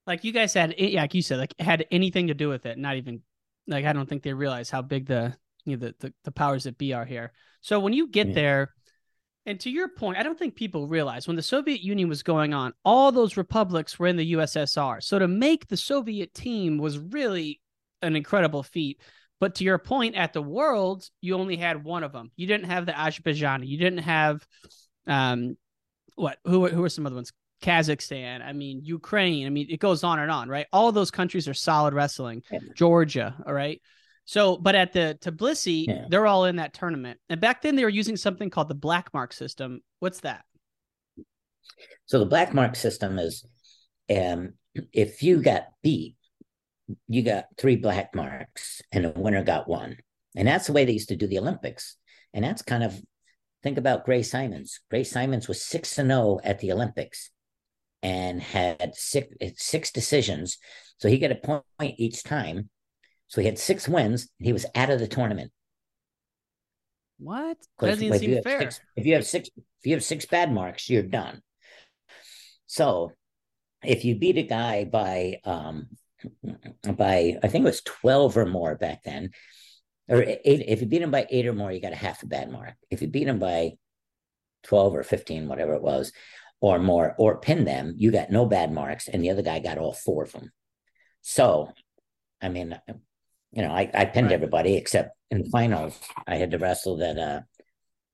[0.06, 2.78] Like you guys had, yeah, like you said, like had anything to do with it.
[2.78, 3.22] Not even
[3.68, 5.36] like I don't think they realize how big the
[5.66, 7.34] you know the the, the powers that be are here.
[7.62, 8.34] So when you get Yeah.
[8.34, 8.74] there,
[9.48, 12.54] and to your point, I don't think people realize when the Soviet Union was going
[12.54, 15.02] on, all those republics were in the USSR.
[15.02, 17.62] So to make the Soviet team was really
[18.02, 19.00] an incredible feat.
[19.40, 22.30] But to your point, at the Worlds, you only had one of them.
[22.36, 23.68] You didn't have the Azerbaijani.
[23.68, 24.46] You didn't have,
[25.08, 25.56] um,
[26.16, 26.40] what?
[26.44, 26.68] Who?
[26.68, 27.32] Who are some other ones?
[27.62, 28.44] Kazakhstan.
[28.44, 29.48] I mean, Ukraine.
[29.48, 30.66] I mean, it goes on and on, right?
[30.74, 32.44] All those countries are solid wrestling.
[32.76, 33.36] Georgia.
[33.46, 33.82] All right.
[34.28, 36.06] So, but at the Tbilisi, Yeah.
[36.10, 37.18] they're all in that tournament.
[37.30, 39.80] And back then, they were using something called the black mark system.
[40.00, 40.44] What's that?
[42.08, 43.46] So the black mark system is,
[44.14, 44.54] um,
[44.92, 46.16] if you got beat,
[47.08, 49.96] you got three black marks, and the winner got one,
[50.36, 51.96] and that's the way they used to do the Olympics.
[52.34, 53.02] And that's kind of
[53.64, 54.82] think about Gray Simons.
[54.90, 57.32] Gray Simons was six and zero at the Olympics,
[58.04, 60.58] and had six six decisions.
[60.98, 62.70] So he got a point each time.
[63.28, 64.30] So he had six wins.
[64.40, 65.52] And he was out of the tournament.
[67.20, 67.58] What?
[67.80, 68.60] That doesn't even if you seem fair.
[68.60, 71.42] six, if you have six, if you have six bad marks, you're done.
[72.68, 73.14] So,
[73.84, 75.88] if you beat a guy by um
[76.84, 79.32] by I think it was twelve or more back then,
[80.08, 82.28] or eight, if you beat him by eight or more, you got a half a
[82.28, 82.76] bad mark.
[82.92, 83.74] If you beat him by
[84.64, 86.12] twelve or fifteen, whatever it was,
[86.60, 89.78] or more, or pin them, you got no bad marks, and the other guy got
[89.78, 90.52] all four of them.
[91.22, 91.72] So,
[92.42, 92.80] I mean,
[93.52, 94.34] you know, I, I pinned Right.
[94.34, 96.00] everybody except in the finals.
[96.26, 97.42] I had to wrestle that uh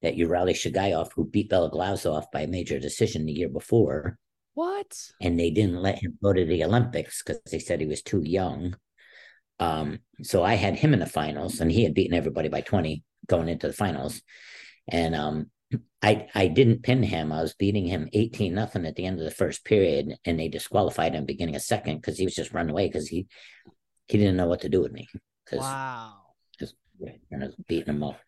[0.02, 4.18] that Urali Shagayev, who beat Beloglazov by a major decision the year before,
[4.54, 4.98] What?
[5.22, 8.22] and they didn't let him go to the Olympics because they said he was too
[8.22, 8.76] young.
[9.60, 13.04] Um, so I had him in the finals, and he had beaten everybody by 20
[13.28, 14.22] going into the finals.
[14.88, 15.50] And um
[16.02, 17.32] I I didn't pin him.
[17.32, 20.50] I was beating him 18 nothing at the end of the first period, and they
[20.50, 23.26] disqualified him beginning of second because he was just running away because he
[24.08, 25.08] he didn't know what to do with me
[25.46, 26.14] because Wow.
[26.60, 26.76] just
[27.32, 28.20] kind of beating him up.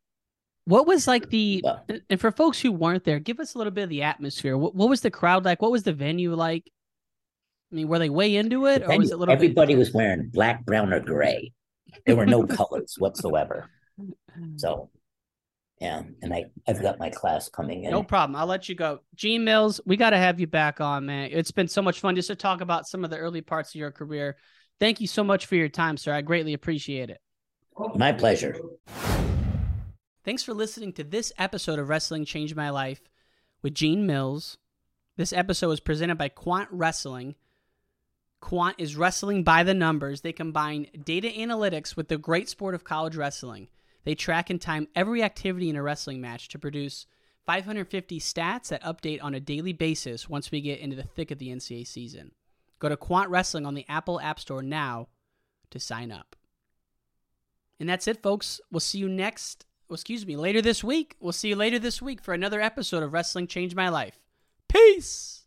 [0.66, 3.72] What was like the Well, and for folks who weren't there, give us a little
[3.72, 4.58] bit of the atmosphere.
[4.58, 5.62] What, what was the crowd like?
[5.62, 6.72] What was the venue like?
[7.72, 9.34] I mean, were they way into it, or was it a little?
[9.34, 11.52] everybody was wearing black, brown, or gray.
[12.06, 13.70] There were no colors whatsoever.
[14.58, 14.90] So,
[15.80, 17.92] yeah, and I I've got my class coming in.
[17.92, 18.36] No problem.
[18.36, 19.00] I'll let you go.
[19.16, 21.30] Gene Mills, we got to have you back on, man.
[21.32, 23.76] It's been so much fun just to talk about some of the early parts of
[23.80, 24.38] your career.
[24.80, 26.14] Thank you so much for your time, sir.
[26.14, 27.22] I greatly appreciate it.
[27.96, 28.58] My pleasure.
[30.24, 33.02] Thanks for listening to this episode of Wrestling Changed My Life
[33.62, 34.58] with Gene Mills.
[35.18, 37.36] This episode was presented by Quant Wrestling.
[38.42, 40.22] Quant is wrestling by the numbers.
[40.22, 43.70] They combine data analytics with the great sport of college wrestling.
[44.04, 47.08] They track and time every activity in a wrestling match to produce
[47.46, 51.40] 550 stats that update on a daily basis once we get into the thick of
[51.40, 52.32] the NCAA season.
[52.80, 55.08] Go to Quant Wrestling on the Apple App Store now
[55.72, 56.36] to sign up.
[57.80, 58.62] And that's it, folks.
[58.72, 61.16] We'll see you next well, excuse me, later this week.
[61.20, 64.20] We'll see you later this week for another episode of Wrestling Changed My Life.
[64.68, 65.44] Peace.